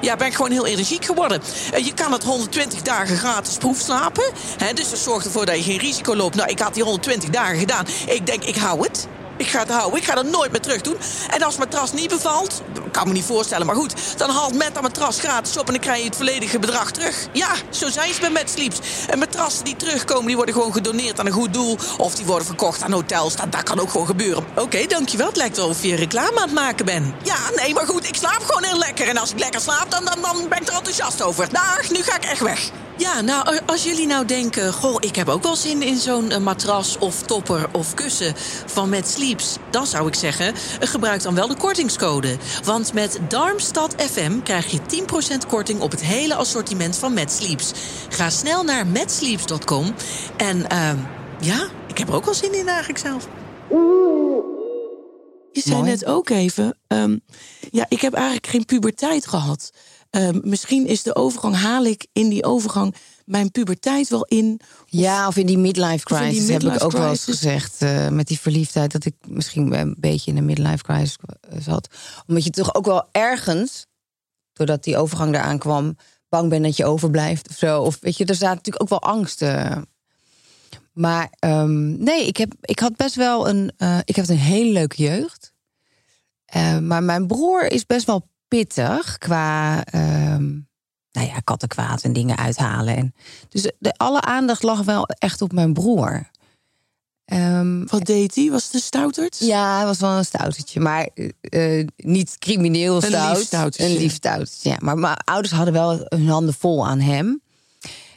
Ja, 0.00 0.16
ben 0.16 0.26
ik 0.26 0.34
gewoon 0.34 0.50
heel 0.50 0.66
energiek 0.66 1.04
geworden. 1.04 1.42
Eh, 1.72 1.84
Je 1.84 1.94
kan 1.94 2.12
het 2.12 2.22
120 2.22 2.82
dagen 2.82 3.16
gratis 3.16 3.56
proefslapen. 3.56 4.24
Hè, 4.58 4.72
dus 4.72 4.90
dat 4.90 4.98
zorgt 4.98 5.26
ervoor 5.26 5.46
dat 5.46 5.56
je 5.56 5.62
geen 5.62 5.78
risico 5.78 6.16
loopt. 6.16 6.34
Nou, 6.34 6.48
ik 6.50 6.58
had 6.58 6.74
die 6.74 6.82
120 6.82 7.30
dagen 7.30 7.58
gedaan. 7.58 7.86
Ik 8.06 8.26
denk, 8.26 8.44
ik 8.44 8.56
hou 8.56 8.82
het. 8.82 9.06
Ik 9.36 9.46
ga 9.46 9.58
het 9.58 9.70
houden. 9.70 9.98
Ik 9.98 10.04
ga 10.04 10.14
dat 10.14 10.26
nooit 10.26 10.50
meer 10.50 10.60
terug 10.60 10.80
doen. 10.80 10.96
En 11.30 11.42
als 11.42 11.56
matras 11.56 11.92
niet 11.92 12.08
bevalt, 12.08 12.62
kan 12.90 13.06
me 13.06 13.12
niet 13.12 13.24
voorstellen, 13.24 13.66
maar 13.66 13.76
goed, 13.76 14.18
dan 14.18 14.30
haalt 14.30 14.54
met 14.54 14.74
dat 14.74 14.82
matras 14.82 15.18
gratis 15.18 15.56
op 15.56 15.66
en 15.66 15.72
dan 15.72 15.82
krijg 15.82 15.98
je 15.98 16.04
het 16.04 16.16
volledige 16.16 16.58
bedrag 16.58 16.90
terug. 16.90 17.26
Ja, 17.32 17.48
zo 17.70 17.88
zijn 17.88 18.14
ze 18.14 18.20
bij 18.20 18.30
Met 18.30 18.50
Sleeps. 18.50 18.78
En 19.08 19.18
matrassen 19.18 19.64
die 19.64 19.76
terugkomen, 19.76 20.26
die 20.26 20.36
worden 20.36 20.54
gewoon 20.54 20.72
gedoneerd 20.72 21.20
aan 21.20 21.26
een 21.26 21.32
goed 21.32 21.52
doel. 21.54 21.78
Of 21.98 22.14
die 22.14 22.26
worden 22.26 22.46
verkocht 22.46 22.82
aan 22.82 22.92
hotels. 22.92 23.36
Dat, 23.36 23.52
dat 23.52 23.62
kan 23.62 23.80
ook 23.80 23.90
gewoon 23.90 24.06
gebeuren. 24.06 24.44
Oké, 24.56 24.86
dankjewel. 24.86 25.26
Het 25.26 25.36
lijkt 25.36 25.56
wel 25.56 25.68
of 25.68 25.82
je 25.82 25.94
reclame 25.94 26.36
aan 26.36 26.42
het 26.42 26.52
maken 26.52 26.84
bent. 26.84 27.14
Ja, 27.22 27.36
nee, 27.56 27.74
maar 27.74 27.86
goed, 27.86 28.08
ik 28.08 28.14
slaap 28.16 28.42
gewoon 28.44 28.64
heel 28.64 28.78
lekker. 28.78 29.08
En 29.08 29.16
als 29.16 29.30
ik 29.30 29.38
lekker 29.38 29.60
slaap, 29.60 29.90
dan, 29.90 30.04
dan, 30.04 30.18
dan 30.22 30.48
ben 30.48 30.60
ik 30.60 30.68
er 30.68 30.74
enthousiast 30.74 31.22
over. 31.22 31.48
Dag, 31.52 31.90
nu 31.90 32.02
ga 32.02 32.16
ik 32.16 32.24
echt 32.24 32.40
weg. 32.40 32.70
Ja, 32.96 33.20
nou, 33.20 33.58
als 33.66 33.84
jullie 33.84 34.06
nou 34.06 34.26
denken... 34.26 34.72
goh, 34.72 34.96
ik 35.00 35.16
heb 35.16 35.28
ook 35.28 35.42
wel 35.42 35.56
zin 35.56 35.82
in 35.82 35.96
zo'n 35.96 36.30
eh, 36.30 36.38
matras 36.38 36.98
of 36.98 37.22
topper 37.22 37.68
of 37.72 37.94
kussen 37.94 38.34
van 38.66 38.88
Met 38.88 39.08
Sleeps... 39.08 39.56
dan 39.70 39.86
zou 39.86 40.08
ik 40.08 40.14
zeggen, 40.14 40.46
eh, 40.46 40.88
gebruik 40.88 41.22
dan 41.22 41.34
wel 41.34 41.48
de 41.48 41.56
kortingscode. 41.56 42.36
Want 42.64 42.92
met 42.92 43.18
Darmstad 43.28 43.94
FM 43.98 44.40
krijg 44.42 44.70
je 44.70 44.78
10% 45.44 45.46
korting... 45.48 45.80
op 45.80 45.90
het 45.90 46.02
hele 46.02 46.34
assortiment 46.34 46.96
van 46.96 47.12
Met 47.12 47.32
Sleeps. 47.32 47.72
Ga 48.08 48.30
snel 48.30 48.62
naar 48.64 48.86
metsleeps.com. 48.86 49.94
En 50.36 50.68
ehm, 50.68 50.96
ja, 51.40 51.68
ik 51.86 51.98
heb 51.98 52.08
er 52.08 52.14
ook 52.14 52.24
wel 52.24 52.34
zin 52.34 52.54
in 52.54 52.68
eigenlijk 52.68 52.98
zelf. 52.98 53.28
Je 55.52 55.60
zei 55.60 55.76
Mooi. 55.76 55.90
net 55.90 56.04
ook 56.04 56.28
even, 56.28 56.78
ehm, 56.86 57.18
ja, 57.70 57.86
ik 57.88 58.00
heb 58.00 58.14
eigenlijk 58.14 58.46
geen 58.46 58.64
puberteit 58.64 59.26
gehad. 59.26 59.70
Ehm, 60.14 60.40
misschien 60.42 60.86
is 60.86 61.02
de 61.02 61.14
overgang, 61.16 61.56
haal 61.56 61.84
ik 61.84 62.06
in 62.12 62.28
die 62.28 62.44
overgang 62.44 62.94
mijn 63.24 63.50
puberteit 63.50 64.08
wel 64.08 64.24
in. 64.24 64.60
Ja, 64.86 65.26
of 65.26 65.36
in 65.36 65.46
die 65.46 65.58
midlife 65.58 65.92
in 65.92 65.96
die 65.96 66.04
crisis 66.04 66.48
heb 66.48 66.56
ik 66.56 66.62
midlife 66.62 66.84
ook 66.84 66.92
wel 66.92 67.08
eens 67.08 67.24
crisis. 67.24 67.40
gezegd. 67.40 67.82
eh, 67.82 68.08
met 68.08 68.26
die 68.26 68.40
verliefdheid, 68.40 68.92
dat 68.92 69.04
ik 69.04 69.14
misschien 69.28 69.72
een 69.72 69.96
beetje 69.98 70.30
in 70.30 70.36
een 70.36 70.44
midlife 70.44 70.82
crisis 70.82 71.16
zat. 71.58 71.88
Omdat 72.26 72.44
je 72.44 72.50
toch 72.50 72.74
ook 72.74 72.84
wel 72.84 73.08
ergens, 73.12 73.86
doordat 74.52 74.84
die 74.84 74.96
overgang 74.96 75.34
eraan 75.34 75.58
kwam, 75.58 75.96
bang 76.28 76.48
bent 76.48 76.64
dat 76.64 76.76
je 76.76 76.84
overblijft 76.84 77.48
of 77.48 77.56
zo. 77.56 77.82
Of 77.82 77.98
weet 78.00 78.16
je, 78.16 78.24
er 78.24 78.34
zaten 78.34 78.56
natuurlijk 78.56 78.82
ook 78.82 79.00
wel 79.00 79.10
angsten. 79.12 79.86
Maar 80.92 81.32
ehm, 81.38 82.02
nee, 82.02 82.26
ik, 82.26 82.36
heb, 82.36 82.52
ik 82.60 82.78
had 82.78 82.96
best 82.96 83.14
wel 83.14 83.48
een. 83.48 83.72
eh, 83.76 83.98
ik 84.04 84.16
heb 84.16 84.28
een 84.28 84.38
hele 84.38 84.72
leuke 84.72 85.02
jeugd. 85.02 85.52
Eh, 86.44 86.78
maar 86.78 87.02
mijn 87.02 87.26
broer 87.26 87.70
is 87.70 87.86
best 87.86 88.06
wel 88.06 88.28
pittig 88.48 89.18
qua. 89.18 89.84
ehm, 89.84 90.52
nou 91.12 91.26
ja, 91.28 91.38
kattenkwaad 91.44 92.02
en 92.02 92.12
dingen 92.12 92.36
uithalen. 92.36 92.96
En, 92.96 93.14
dus 93.48 93.72
de, 93.78 93.92
alle 93.96 94.20
aandacht 94.20 94.62
lag 94.62 94.82
wel 94.82 95.06
echt 95.06 95.42
op 95.42 95.52
mijn 95.52 95.72
broer. 95.72 96.30
Ehm, 97.24 97.84
Wat 97.86 98.04
deed 98.04 98.34
hij? 98.34 98.50
Was 98.50 98.64
het 98.64 98.74
een 98.74 98.80
stouterd? 98.80 99.38
ja, 99.40 99.76
hij 99.76 99.84
was 99.84 99.98
wel 99.98 100.10
een 100.10 100.24
stoutertje, 100.24 100.80
maar 100.80 101.08
eh, 101.14 101.80
eh, 101.80 101.86
niet 101.96 102.38
crimineel 102.38 102.94
lief 102.94 103.04
stout. 103.08 103.38
stoutertje. 103.38 103.94
Een 103.94 104.00
lief 104.00 104.12
stoutertje, 104.14 104.70
ja. 104.70 104.76
Maar 104.80 104.98
mijn 104.98 105.16
ouders 105.16 105.52
hadden 105.54 105.74
wel 105.74 106.06
hun 106.08 106.28
handen 106.28 106.54
vol 106.54 106.86
aan 106.86 107.00
hem. 107.00 107.42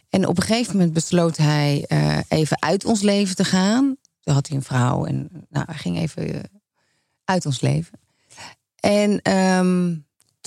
En 0.09 0.27
op 0.27 0.37
een 0.37 0.43
gegeven 0.43 0.73
moment 0.73 0.93
besloot 0.93 1.37
hij 1.37 1.85
eh, 1.87 2.17
even 2.27 2.61
uit 2.61 2.85
ons 2.85 3.01
leven 3.01 3.35
te 3.35 3.43
gaan. 3.43 3.97
Toen 4.21 4.33
had 4.33 4.47
hij 4.47 4.57
een 4.57 4.63
vrouw 4.63 5.05
en 5.05 5.29
nou, 5.49 5.65
hij 5.67 5.75
ging 5.77 5.97
even 5.97 6.49
uit 7.23 7.45
ons 7.45 7.61
leven. 7.61 7.99
En 8.79 9.21
ehm, 9.21 9.95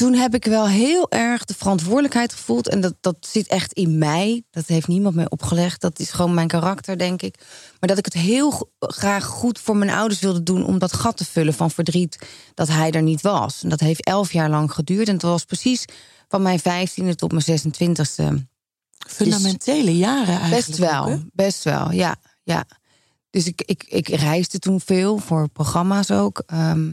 toen 0.00 0.14
heb 0.14 0.34
ik 0.34 0.44
wel 0.44 0.68
heel 0.68 1.10
erg 1.10 1.44
de 1.44 1.54
verantwoordelijkheid 1.54 2.32
gevoeld. 2.32 2.68
En 2.68 2.80
dat, 2.80 2.94
dat 3.00 3.16
zit 3.20 3.46
echt 3.46 3.72
in 3.72 3.98
mij. 3.98 4.42
Dat 4.50 4.66
heeft 4.66 4.88
niemand 4.88 5.14
mij 5.14 5.30
opgelegd. 5.30 5.80
Dat 5.80 5.98
is 5.98 6.10
gewoon 6.10 6.34
mijn 6.34 6.48
karakter, 6.48 6.98
denk 6.98 7.22
ik. 7.22 7.34
Maar 7.80 7.88
dat 7.88 7.98
ik 7.98 8.04
het 8.04 8.14
heel 8.14 8.70
graag 8.78 9.24
goed 9.24 9.58
voor 9.58 9.76
mijn 9.76 9.90
ouders 9.90 10.20
wilde 10.20 10.42
doen... 10.42 10.64
om 10.64 10.78
dat 10.78 10.92
gat 10.92 11.16
te 11.16 11.24
vullen 11.24 11.54
van 11.54 11.70
verdriet 11.70 12.18
dat 12.54 12.68
hij 12.68 12.90
er 12.90 13.02
niet 13.02 13.20
was. 13.20 13.62
En 13.62 13.68
dat 13.68 13.80
heeft 13.80 14.04
elf 14.04 14.32
jaar 14.32 14.50
lang 14.50 14.72
geduurd. 14.72 15.08
En 15.08 15.14
het 15.14 15.22
was 15.22 15.44
precies 15.44 15.84
van 16.28 16.42
mijn 16.42 16.60
vijftiende 16.60 17.14
tot 17.14 17.32
mijn 17.32 17.60
26e. 17.60 18.46
Fundamentele 19.08 19.96
jaren 19.96 20.40
eigenlijk. 20.40 20.66
Best 20.66 20.78
wel, 20.78 21.04
ook, 21.04 21.20
best 21.32 21.64
wel, 21.64 21.90
ja. 21.90 22.16
ja. 22.42 22.64
Dus 23.30 23.46
ik, 23.46 23.62
ik, 23.62 23.84
ik 23.88 24.08
reisde 24.08 24.58
toen 24.58 24.80
veel 24.80 25.18
voor 25.18 25.48
programma's 25.48 26.10
ook. 26.10 26.42
ehm, 26.46 26.92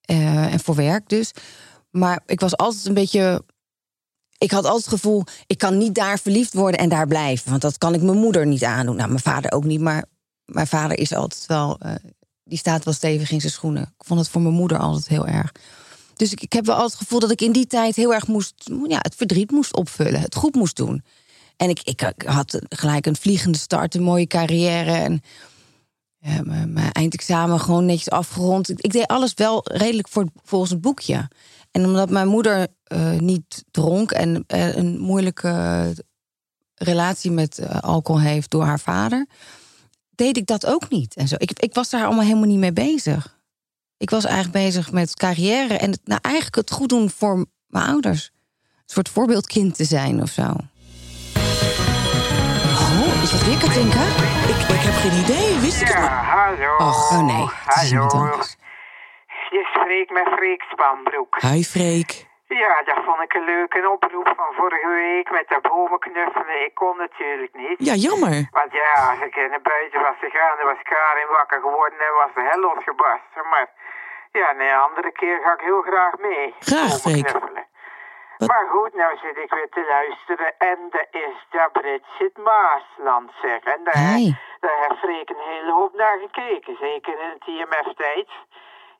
eh, 0.00 0.52
en 0.52 0.60
voor 0.60 0.74
werk 0.74 1.08
dus. 1.08 1.32
Maar 1.96 2.22
ik 2.26 2.40
was 2.40 2.56
altijd 2.56 2.86
een 2.86 2.94
beetje 2.94 3.44
ik 4.38 4.50
had 4.50 4.64
altijd 4.64 4.84
het 4.84 4.94
gevoel, 4.94 5.24
ik 5.46 5.58
kan 5.58 5.78
niet 5.78 5.94
daar 5.94 6.18
verliefd 6.18 6.54
worden 6.54 6.80
en 6.80 6.88
daar 6.88 7.06
blijven. 7.06 7.50
Want 7.50 7.62
dat 7.62 7.78
kan 7.78 7.94
ik 7.94 8.02
mijn 8.02 8.18
moeder 8.18 8.46
niet 8.46 8.64
aandoen. 8.64 8.96
Nou, 8.96 9.08
mijn 9.08 9.20
vader 9.20 9.52
ook 9.52 9.64
niet, 9.64 9.80
maar 9.80 10.04
mijn 10.44 10.66
vader 10.66 10.98
is 10.98 11.14
altijd 11.14 11.46
wel, 11.46 11.78
uh, 11.86 11.94
die 12.44 12.58
staat 12.58 12.84
wel 12.84 12.94
stevig 12.94 13.30
in 13.30 13.40
zijn 13.40 13.52
schoenen. 13.52 13.82
Ik 13.82 14.06
vond 14.06 14.20
het 14.20 14.28
voor 14.28 14.40
mijn 14.40 14.54
moeder 14.54 14.78
altijd 14.78 15.08
heel 15.08 15.26
erg. 15.26 15.52
Dus 16.14 16.32
ik, 16.32 16.40
ik 16.40 16.52
heb 16.52 16.66
wel 16.66 16.74
altijd 16.74 16.92
het 16.92 17.02
gevoel 17.02 17.20
dat 17.20 17.30
ik 17.30 17.40
in 17.40 17.52
die 17.52 17.66
tijd 17.66 17.96
heel 17.96 18.14
erg 18.14 18.26
moest, 18.26 18.70
ja, 18.88 18.98
het 18.98 19.14
verdriet 19.14 19.50
moest 19.50 19.76
opvullen, 19.76 20.20
het 20.20 20.34
goed 20.34 20.54
moest 20.54 20.76
doen. 20.76 21.04
En 21.56 21.68
ik, 21.68 21.80
ik, 21.82 22.12
had 22.24 22.60
gelijk 22.68 23.06
een 23.06 23.16
vliegende 23.16 23.58
start, 23.58 23.94
een 23.94 24.02
mooie 24.02 24.26
carrière. 24.26 24.92
En 24.92 25.22
mijn 26.72 26.92
eindexamen 26.92 27.60
gewoon 27.60 27.86
netjes 27.86 28.10
afgerond. 28.10 28.68
Ik, 28.68 28.80
ik, 28.80 28.92
deed 28.92 29.06
alles 29.06 29.34
wel 29.34 29.60
redelijk 29.64 30.08
voor, 30.08 30.26
volgens 30.44 30.70
het 30.70 30.80
boekje. 30.80 31.28
En 31.76 31.84
omdat 31.84 32.10
mijn 32.10 32.28
moeder 32.28 32.66
uh, 32.92 33.10
niet 33.18 33.64
dronk 33.70 34.10
en 34.10 34.44
uh, 34.54 34.76
een 34.76 34.98
moeilijke 34.98 35.94
relatie 36.74 37.30
met 37.30 37.58
uh, 37.58 37.80
alcohol 37.80 38.20
heeft 38.20 38.50
door 38.50 38.64
haar 38.64 38.80
vader, 38.80 39.26
deed 40.10 40.36
ik 40.36 40.46
dat 40.46 40.66
ook 40.66 40.88
niet. 40.88 41.14
En 41.14 41.28
zo. 41.28 41.34
Ik, 41.38 41.50
ik 41.52 41.74
was 41.74 41.90
daar 41.90 42.04
allemaal 42.04 42.24
helemaal 42.24 42.48
niet 42.48 42.58
mee 42.58 42.72
bezig. 42.72 43.38
Ik 43.96 44.10
was 44.10 44.24
eigenlijk 44.24 44.64
bezig 44.64 44.92
met 44.92 45.14
carrière 45.14 45.74
en 45.74 45.90
het, 45.90 46.00
nou, 46.04 46.20
eigenlijk 46.22 46.56
het 46.56 46.70
goed 46.70 46.88
doen 46.88 47.10
voor 47.10 47.46
mijn 47.66 47.86
ouders. 47.86 48.30
Een 48.34 48.82
soort 48.86 49.08
voorbeeldkind 49.08 49.76
te 49.76 49.84
zijn 49.84 50.22
of 50.22 50.30
zo. 50.30 50.42
Oh, 52.92 53.22
is 53.22 53.30
dat 53.30 53.44
weer 53.44 53.58
Katinka? 53.58 54.06
Ik, 54.48 54.56
ik 54.68 54.82
heb 54.82 54.94
geen 54.94 55.22
idee, 55.22 55.58
wist 55.58 55.80
ik 55.80 55.86
het 55.86 55.96
Ja, 55.96 56.22
hallo. 56.22 56.88
Och, 56.88 57.10
oh 57.10 57.24
nee, 57.24 57.46
het 57.64 57.82
is 57.82 57.92
hallo. 57.92 58.42
Je 59.56 59.64
spreekt 59.74 60.10
met 60.10 60.28
Freek 60.36 60.62
Spanbroek. 60.72 61.32
Hi 61.40 61.62
Freek. 61.74 62.10
Ja, 62.62 62.82
dat 62.82 62.98
vond 63.04 63.20
ik 63.22 63.32
een 63.34 63.44
leuke 63.44 63.90
oproep 63.90 64.28
van 64.36 64.50
vorige 64.60 64.88
week 64.88 65.30
met 65.30 65.48
de 65.48 65.58
bomen 65.68 65.98
knuffelen. 65.98 66.64
Ik 66.64 66.74
kon 66.74 66.96
natuurlijk 66.96 67.54
niet. 67.54 67.76
Ja, 67.88 67.94
jammer. 68.08 68.36
Want 68.60 68.72
ja, 68.82 68.92
als 69.10 69.20
ik 69.28 69.34
naar 69.36 69.66
buiten 69.74 70.00
was 70.00 70.18
gegaan, 70.20 70.56
dan 70.58 70.66
was 70.72 70.82
Karin 70.82 71.28
wakker 71.38 71.60
geworden 71.60 71.98
en 71.98 72.14
was 72.22 72.32
de 72.34 72.42
hel 72.50 72.60
losgebarsten. 72.60 73.44
Maar 73.52 73.66
ja, 74.32 74.52
nee, 74.52 74.68
een 74.70 74.86
andere 74.88 75.12
keer 75.12 75.38
ga 75.44 75.52
ik 75.52 75.60
heel 75.70 75.82
graag 75.82 76.14
mee. 76.28 76.54
Graag, 76.58 76.94
Freek. 77.04 77.30
Wat- 77.32 77.64
Maar 78.50 78.66
goed, 78.74 78.94
nou 78.94 79.16
zit 79.22 79.36
ik 79.44 79.50
weer 79.54 79.68
te 79.70 79.84
luisteren 79.88 80.54
en 80.58 80.78
er 80.90 81.06
is 81.10 81.36
dat 81.50 81.72
Bridget 81.72 82.36
Maasland 82.48 83.30
zeg. 83.42 83.60
En 83.74 83.80
daar, 83.84 83.94
Hey. 84.12 84.36
daar 84.60 84.78
heeft 84.80 85.00
Freek 85.00 85.28
een 85.30 85.44
hele 85.54 85.72
hoop 85.72 85.94
naar 85.94 86.18
gekeken, 86.24 86.76
zeker 86.80 87.12
in 87.20 87.30
het 87.36 87.46
IMF-tijd. 87.46 88.28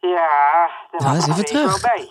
Ja, 0.01 0.71
daar 0.91 1.01
Nou, 1.03 1.15
eens 1.15 1.29
even 1.29 1.45
terug. 1.45 1.81
bij. 1.81 2.09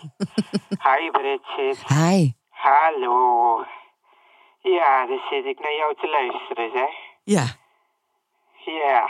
Hi 0.84 1.12
Bridget. 1.12 1.84
Hi. 1.88 2.32
Hallo. 2.50 3.65
Ja, 4.62 5.06
dan 5.06 5.21
zit 5.30 5.45
ik 5.45 5.60
naar 5.60 5.76
jou 5.76 5.95
te 5.95 6.08
luisteren, 6.08 6.71
zeg. 6.74 6.93
Ja. 7.24 7.45
Ja. 8.65 9.10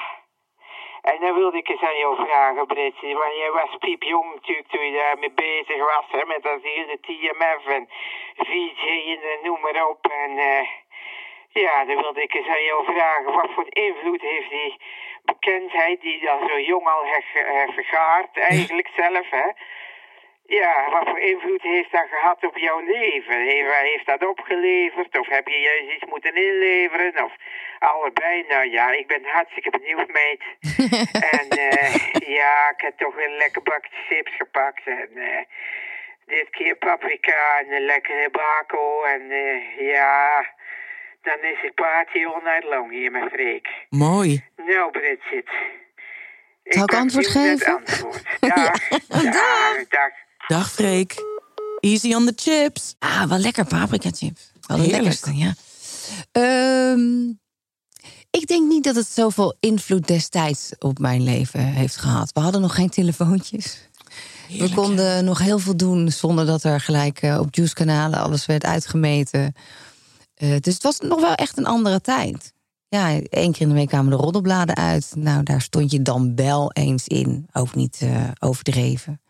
En 1.02 1.20
dan 1.20 1.34
wilde 1.34 1.58
ik 1.58 1.70
eens 1.70 1.82
aan 1.82 1.98
jou 1.98 2.16
vragen, 2.16 2.66
Britsie. 2.66 3.16
Want 3.16 3.36
jij 3.36 3.52
was 3.52 3.78
piepjong 3.80 4.34
natuurlijk 4.34 4.68
toen 4.68 4.86
je 4.86 4.98
daarmee 4.98 5.32
bezig 5.32 5.78
was, 5.78 6.06
hè, 6.08 6.26
met 6.26 6.44
dat 6.44 6.62
hele 6.62 7.00
TMF 7.00 7.66
en 7.66 7.90
VJ 8.36 9.20
en 9.34 9.40
noem 9.44 9.60
maar 9.62 9.88
op. 9.90 10.06
En 10.08 10.38
eh, 10.38 10.68
ja, 11.64 11.86
dan 11.86 12.02
wilde 12.02 12.22
ik 12.22 12.34
eens 12.34 12.48
aan 12.48 12.64
jou 12.64 12.86
vragen, 12.86 13.34
wat 13.34 13.52
voor 13.56 13.68
invloed 13.70 14.22
heeft 14.22 14.50
die 14.50 14.82
bekendheid 15.24 16.02
die 16.02 16.20
dan 16.26 16.48
zo 16.48 16.60
jong 16.60 16.88
al 16.88 17.04
heeft 17.04 17.74
vergaard, 17.74 18.38
eigenlijk 18.38 18.90
zelf, 18.96 19.30
hè? 19.30 19.48
Ja, 20.48 20.90
wat 20.90 21.10
voor 21.10 21.20
invloed 21.20 21.62
heeft 21.62 21.92
dat 21.92 22.08
gehad 22.10 22.44
op 22.44 22.58
jouw 22.58 22.80
leven? 22.80 23.42
Heeft, 23.42 23.76
heeft 23.76 24.06
dat 24.06 24.26
opgeleverd? 24.26 25.18
Of 25.20 25.28
heb 25.28 25.48
je 25.48 25.60
juist 25.60 25.96
iets 25.96 26.12
moeten 26.12 26.36
inleveren? 26.36 27.24
Of 27.24 27.34
allebei? 27.80 28.46
Nou 28.48 28.70
ja, 28.70 28.92
ik 28.92 29.08
ben 29.08 29.26
hartstikke 29.26 29.70
benieuwd, 29.70 30.12
meid. 30.12 30.44
en 31.40 31.50
eh, 31.50 31.94
ja, 32.38 32.70
ik 32.70 32.82
heb 32.82 32.98
toch 32.98 33.18
een 33.18 33.36
lekker 33.38 33.62
bakje 33.62 33.96
chips 34.08 34.32
gepakt. 34.36 34.82
En 34.86 35.10
eh, 35.16 35.44
dit 36.26 36.50
keer 36.50 36.76
paprika 36.76 37.60
en 37.60 37.72
een 37.72 37.86
lekkere 37.86 38.30
bako. 38.30 39.04
En 39.04 39.32
eh, 39.32 39.80
ja, 39.80 40.46
dan 41.26 41.40
is 41.52 41.60
het 41.62 41.76
party 41.76 42.20
all 42.26 42.42
night 42.44 42.66
long 42.74 42.92
hier 42.92 43.12
met 43.12 43.30
Freek. 43.32 43.68
Mooi. 43.90 44.44
Nou, 44.56 44.92
Bridget. 44.92 45.50
Zal 46.64 46.84
ik 46.84 46.94
antwoord 46.94 47.28
geven? 47.28 47.78
antwoord. 47.78 48.24
Dag, 48.40 48.88
dag, 49.24 49.88
dag. 49.90 50.12
Dag 50.48 50.72
Freek. 50.72 51.14
Easy 51.80 52.14
on 52.14 52.26
the 52.26 52.34
chips. 52.36 52.96
Ah, 53.00 53.24
wel 53.24 53.38
lekker 53.38 53.66
paprika 53.66 54.10
chips. 54.10 54.52
Wel 54.68 54.78
de 54.78 54.88
lekkerste, 54.88 55.36
ja. 55.36 55.54
Ehm, 56.32 57.30
ik 58.30 58.48
denk 58.48 58.68
niet 58.68 58.84
dat 58.84 58.96
het 58.96 59.08
zoveel 59.08 59.56
invloed 59.60 60.08
destijds 60.08 60.74
op 60.80 61.00
mijn 61.00 61.24
leven 61.24 61.60
heeft 61.60 61.96
gehad. 61.96 62.32
We 62.34 62.40
hadden 62.40 62.62
nog 62.62 62.76
geen 62.76 62.90
telefoontjes. 62.90 63.90
Heerlijk, 64.48 64.74
We 64.74 64.82
konden 64.82 65.26
nog 65.26 65.40
heel 65.40 65.60
veel 65.60 65.78
doen 65.78 66.12
zonder 66.12 66.46
dat 66.46 66.64
er 66.64 66.80
gelijk 66.80 67.22
eh, 67.22 67.40
op 67.40 67.56
juice-kanalen 67.56 68.20
alles 68.20 68.46
werd 68.46 68.66
uitgemeten. 68.66 69.56
Eh, 70.36 70.56
dus 70.60 70.74
het 70.74 70.84
was 70.84 71.00
nog 71.00 71.22
wel 71.22 71.34
echt 71.34 71.58
een 71.58 71.66
andere 71.66 72.02
tijd. 72.02 72.54
Ja, 72.88 73.20
één 73.20 73.52
keer 73.52 73.62
in 73.62 73.70
de 73.70 73.74
week 73.74 73.88
kwamen 73.88 74.12
de 74.12 74.24
roddelbladen 74.24 74.76
uit. 74.76 75.12
Nou, 75.16 75.44
daar 75.44 75.62
stond 75.62 75.92
je 75.92 76.02
dan 76.02 76.36
wel 76.36 76.72
eens 76.72 77.08
in. 77.08 77.48
Ook 77.54 77.76
niet 77.76 77.98
eh, 78.00 78.30
overdreven. 78.40 79.22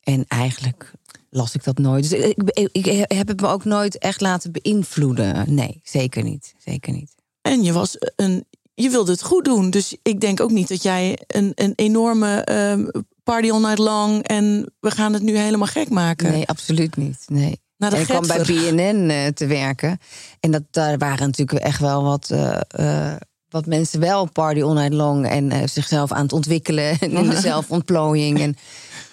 En 0.00 0.24
eigenlijk 0.28 0.92
las 1.30 1.54
ik 1.54 1.64
dat 1.64 1.78
nooit. 1.78 2.10
Dus 2.10 2.20
ik, 2.20 2.50
ik, 2.72 2.86
ik 2.86 3.12
heb 3.12 3.28
het 3.28 3.40
me 3.40 3.46
ook 3.46 3.64
nooit 3.64 3.98
echt 3.98 4.20
laten 4.20 4.52
beïnvloeden. 4.52 5.54
Nee, 5.54 5.80
zeker 5.82 6.22
niet. 6.22 6.54
Zeker 6.58 6.92
niet. 6.92 7.14
En 7.42 7.62
je, 7.62 7.72
was 7.72 7.96
een, 8.16 8.44
je 8.74 8.90
wilde 8.90 9.12
het 9.12 9.22
goed 9.22 9.44
doen. 9.44 9.70
Dus 9.70 9.96
ik 10.02 10.20
denk 10.20 10.40
ook 10.40 10.50
niet 10.50 10.68
dat 10.68 10.82
jij 10.82 11.18
een, 11.26 11.52
een 11.54 11.72
enorme 11.76 12.40
ehm, 12.40 12.88
party 13.22 13.50
all 13.50 13.60
night 13.60 13.78
long... 13.78 14.22
en 14.22 14.72
we 14.80 14.90
gaan 14.90 15.12
het 15.12 15.22
nu 15.22 15.36
helemaal 15.36 15.66
gek 15.66 15.90
maken. 15.90 16.30
Nee, 16.30 16.46
absoluut 16.46 16.96
niet. 16.96 17.24
Nee. 17.26 17.60
Naar 17.76 17.90
de 17.90 17.96
En 17.96 18.02
ik 18.02 18.08
kwam 18.08 18.26
bij. 18.26 18.42
BNN 18.42 19.10
eh, 19.10 19.26
te 19.26 19.46
werken. 19.46 19.98
En 20.40 20.50
dat, 20.50 20.62
daar 20.70 20.98
waren 20.98 21.26
natuurlijk 21.26 21.64
echt 21.64 21.80
wel 21.80 22.02
wat, 22.02 22.30
eh, 22.30 22.60
eh, 22.68 23.16
wat 23.48 23.66
mensen 23.66 24.00
wel 24.00 24.30
party 24.30 24.62
all 24.62 24.74
night 24.74 24.92
long... 24.92 25.26
en 25.26 25.68
zichzelf 25.68 26.12
aan 26.12 26.22
het 26.22 26.32
ontwikkelen 26.32 26.98
en 26.98 27.10
in 27.10 27.30
de 27.30 27.40
zelfontplooiing. 27.40 28.40
En, 28.40 28.56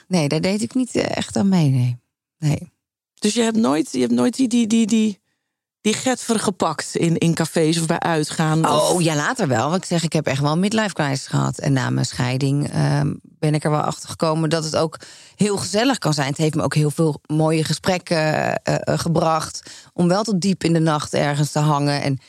nee, 0.08 0.28
daar 0.28 0.42
deed 0.42 0.62
ik 0.62 0.74
niet 0.74 0.96
echt 0.96 1.38
aan 1.38 1.50
mee, 1.50 1.70
nee. 1.70 1.98
nee. 2.38 2.72
Dus 3.20 3.34
je 3.34 3.42
hebt 3.42 3.58
nooit, 3.58 3.92
je 3.92 4.00
hebt 4.00 4.12
nooit 4.12 4.36
die, 4.36 4.48
die, 4.48 4.68
die, 4.68 4.88
die, 4.88 5.20
die 5.84 5.94
getver 5.94 6.40
gepakt 6.40 6.96
in, 6.96 7.18
in 7.18 7.34
cafés 7.34 7.80
of 7.80 7.86
bij 7.86 8.00
uitgaan. 8.00 8.70
of- 8.70 8.90
Oh, 8.92 9.02
ja, 9.02 9.16
later 9.16 9.48
wel. 9.48 9.70
Want 9.70 9.82
ik 9.82 9.88
zeg, 9.88 10.04
ik 10.04 10.14
heb 10.14 10.28
echt 10.28 10.42
wel 10.42 10.52
een 10.52 10.60
midlife 10.60 10.94
crisis 10.94 11.28
gehad. 11.28 11.58
En 11.58 11.74
na 11.74 11.90
mijn 11.90 12.06
scheiding 12.06 12.72
ehm, 12.72 13.14
ben 13.24 13.54
ik 13.54 13.64
er 13.64 13.72
wel 13.72 13.80
achter 13.82 14.10
gekomen 14.10 14.50
dat 14.50 14.64
het 14.64 14.76
ook 14.76 14.98
heel 15.36 15.58
gezellig 15.58 15.98
kan 15.98 16.14
zijn. 16.14 16.28
Het 16.28 16.38
heeft 16.38 16.56
me 16.56 16.64
ook 16.64 16.76
heel 16.76 16.92
veel 16.92 17.22
mooie 17.28 17.64
gesprekken 17.64 18.18
eh, 18.18 18.76
eh, 18.94 19.00
gebracht. 19.00 19.62
Om 19.94 20.08
wel 20.08 20.24
tot 20.24 20.42
diep 20.42 20.64
in 20.64 20.74
de 20.74 20.80
nacht 20.80 21.14
ergens 21.14 21.52
te 21.52 21.60
hangen. 21.60 22.02
En 22.02 22.20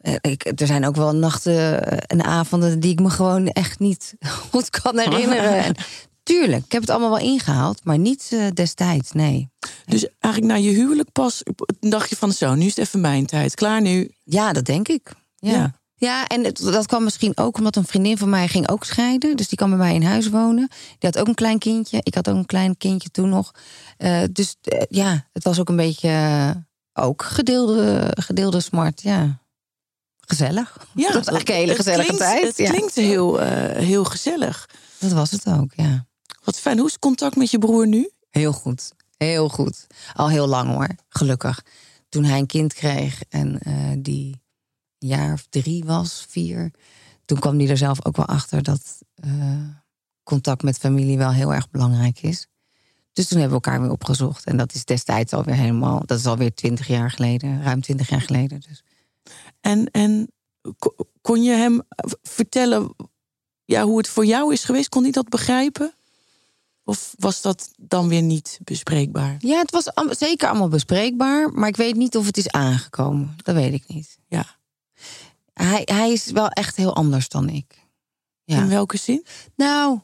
eh, 0.00 0.14
ik, 0.20 0.60
er 0.60 0.66
zijn 0.66 0.86
ook 0.86 0.96
wel 0.96 1.14
nachten 1.14 1.82
en 2.06 2.24
avonden 2.24 2.80
die 2.80 2.92
ik 2.92 3.00
me 3.00 3.10
gewoon 3.10 3.48
echt 3.48 3.78
niet 3.78 4.14
goed 4.50 4.70
kan 4.70 4.98
herinneren. 4.98 5.64
En, 5.64 5.74
tuurlijk, 6.26 6.64
ik 6.64 6.72
heb 6.72 6.80
het 6.80 6.90
allemaal 6.90 7.08
wel 7.10 7.18
ingehaald, 7.28 7.84
maar 7.84 7.98
niet 7.98 8.28
eh, 8.32 8.46
destijds, 8.54 9.12
nee. 9.12 9.48
Dus 9.86 10.06
eigenlijk 10.18 10.54
na 10.54 10.58
je 10.60 10.70
huwelijk 10.70 11.12
pas 11.12 11.42
dacht 11.80 12.10
je 12.10 12.16
van 12.16 12.32
zo, 12.32 12.54
nu 12.54 12.64
is 12.66 12.76
het 12.76 12.86
even 12.86 13.00
mijn 13.00 13.26
tijd. 13.26 13.54
Klaar 13.54 13.80
nu. 13.80 14.10
Ja, 14.24 14.52
dat 14.52 14.64
denk 14.64 14.88
ik. 14.88 15.12
Ja, 15.36 15.52
Ja. 15.52 15.72
ja. 15.96 16.26
en 16.26 16.44
het- 16.44 16.58
dat 16.62 16.86
kwam 16.86 17.04
misschien 17.04 17.36
ook 17.36 17.56
omdat 17.58 17.76
een 17.76 17.86
vriendin 17.86 18.18
van 18.18 18.28
mij 18.28 18.48
ging 18.48 18.68
ook 18.68 18.84
scheiden. 18.84 19.36
Dus 19.36 19.48
die 19.48 19.58
kwam 19.58 19.68
bij 19.68 19.78
mij 19.78 19.94
in 19.94 20.02
huis 20.02 20.28
wonen. 20.28 20.68
Die 20.98 21.10
had 21.10 21.18
ook 21.18 21.26
een 21.28 21.34
klein 21.34 21.58
kindje. 21.58 21.98
Ik 22.02 22.14
had 22.14 22.28
ook 22.28 22.36
een 22.36 22.46
klein 22.46 22.76
kindje 22.76 23.10
toen 23.10 23.28
nog. 23.28 23.52
Eh, 23.96 24.22
dus 24.32 24.56
eh, 24.62 24.82
ja, 24.88 25.26
het 25.32 25.44
was 25.44 25.60
ook 25.60 25.68
een 25.68 25.76
beetje 25.76 26.64
ook 26.92 27.22
gedeelde, 27.22 28.12
gedeelde 28.20 28.60
smart. 28.60 29.02
Ja, 29.02 29.38
gezellig. 30.20 30.86
Ja, 30.94 31.06
dat 31.12 31.14
was 31.24 31.26
eigenlijk 31.26 31.48
een 31.48 31.54
hele 31.54 31.68
het 31.68 31.76
gezellige 31.76 32.02
klinkt, 32.08 32.24
tijd. 32.24 32.46
Het 32.46 32.56
ja. 32.56 32.70
klinkt 32.70 32.94
heel, 32.94 33.38
heel 33.76 34.04
gezellig. 34.04 34.68
Dat 34.98 35.12
was 35.12 35.30
het 35.30 35.46
ook, 35.46 35.72
ja. 35.74 36.05
Wat 36.44 36.58
fijn. 36.58 36.76
Hoe 36.76 36.86
is 36.86 36.92
het 36.92 37.00
contact 37.00 37.36
met 37.36 37.50
je 37.50 37.58
broer 37.58 37.86
nu? 37.86 38.10
Heel 38.30 38.52
goed. 38.52 38.92
Heel 39.16 39.48
goed. 39.48 39.86
Al 40.14 40.28
heel 40.28 40.46
lang 40.46 40.68
hoor, 40.68 40.88
gelukkig. 41.08 41.64
Toen 42.08 42.24
hij 42.24 42.38
een 42.38 42.46
kind 42.46 42.74
kreeg 42.74 43.22
en 43.28 43.58
eh, 43.58 43.92
die 43.98 44.40
een 44.98 45.08
jaar 45.08 45.32
of 45.32 45.46
drie 45.50 45.84
was, 45.84 46.26
vier... 46.28 46.70
toen 47.24 47.38
kwam 47.38 47.58
hij 47.58 47.68
er 47.68 47.76
zelf 47.76 48.04
ook 48.04 48.16
wel 48.16 48.26
achter 48.26 48.62
dat 48.62 48.98
eh, 49.14 49.30
contact 50.22 50.62
met 50.62 50.78
familie 50.78 51.18
wel 51.18 51.32
heel 51.32 51.54
erg 51.54 51.70
belangrijk 51.70 52.22
is. 52.22 52.46
Dus 53.12 53.28
toen 53.28 53.38
hebben 53.40 53.58
we 53.58 53.64
elkaar 53.64 53.82
weer 53.82 53.90
opgezocht. 53.90 54.44
En 54.44 54.56
dat 54.56 54.74
is 54.74 54.84
destijds 54.84 55.32
alweer 55.32 55.54
helemaal... 55.54 56.02
dat 56.06 56.18
is 56.18 56.26
alweer 56.26 56.54
twintig 56.54 56.86
jaar 56.86 57.10
geleden, 57.10 57.62
ruim 57.62 57.80
twintig 57.80 58.08
jaar 58.08 58.20
geleden. 58.20 58.60
Dus. 58.60 58.82
En, 59.60 59.90
en 59.90 60.32
ko- 60.78 60.94
kon 61.20 61.42
je 61.42 61.52
hem 61.52 61.82
vertellen 62.22 62.94
ja, 63.64 63.84
hoe 63.84 63.98
het 63.98 64.08
voor 64.08 64.26
jou 64.26 64.52
is 64.52 64.64
geweest? 64.64 64.88
Kon 64.88 65.02
hij 65.02 65.12
dat 65.12 65.28
begrijpen? 65.28 65.94
Of 66.88 67.14
was 67.18 67.42
dat 67.42 67.70
dan 67.76 68.08
weer 68.08 68.22
niet 68.22 68.58
bespreekbaar? 68.64 69.36
Ja, 69.38 69.58
het 69.58 69.70
was 69.70 69.94
am- 69.94 70.14
zeker 70.14 70.48
allemaal 70.48 70.68
bespreekbaar, 70.68 71.52
maar 71.52 71.68
ik 71.68 71.76
weet 71.76 71.96
niet 71.96 72.16
of 72.16 72.26
het 72.26 72.36
is 72.36 72.50
aangekomen. 72.50 73.36
Dat 73.42 73.54
weet 73.54 73.72
ik 73.72 73.84
niet. 73.86 74.18
Ja. 74.28 74.44
Hij, 75.52 75.82
hij 75.84 76.12
is 76.12 76.30
wel 76.30 76.48
echt 76.48 76.76
heel 76.76 76.94
anders 76.94 77.28
dan 77.28 77.48
ik. 77.48 77.84
Ja. 78.44 78.56
In 78.60 78.68
welke 78.68 78.96
zin? 78.96 79.24
Nou, 79.56 80.00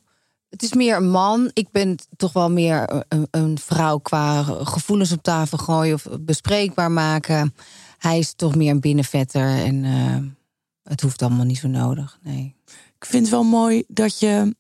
het 0.48 0.62
is 0.62 0.72
meer 0.72 0.96
een 0.96 1.10
man. 1.10 1.50
Ik 1.52 1.70
ben 1.70 1.98
toch 2.16 2.32
wel 2.32 2.50
meer 2.50 3.04
een, 3.08 3.28
een 3.30 3.58
vrouw 3.58 3.98
qua 3.98 4.42
gevoelens 4.42 5.12
op 5.12 5.22
tafel 5.22 5.58
gooien 5.58 5.94
of 5.94 6.06
bespreekbaar 6.20 6.90
maken. 6.90 7.54
Hij 7.98 8.18
is 8.18 8.32
toch 8.32 8.54
meer 8.54 8.70
een 8.70 8.80
binnenvetter 8.80 9.48
en 9.64 9.84
eh, 9.84 10.16
het 10.82 11.00
hoeft 11.00 11.22
allemaal 11.22 11.44
niet 11.44 11.58
zo 11.58 11.68
nodig. 11.68 12.18
Nee. 12.22 12.54
Ik 12.98 13.04
vind 13.04 13.22
het 13.22 13.32
wel 13.32 13.44
mooi 13.44 13.84
dat 13.88 14.18
je 14.18 14.56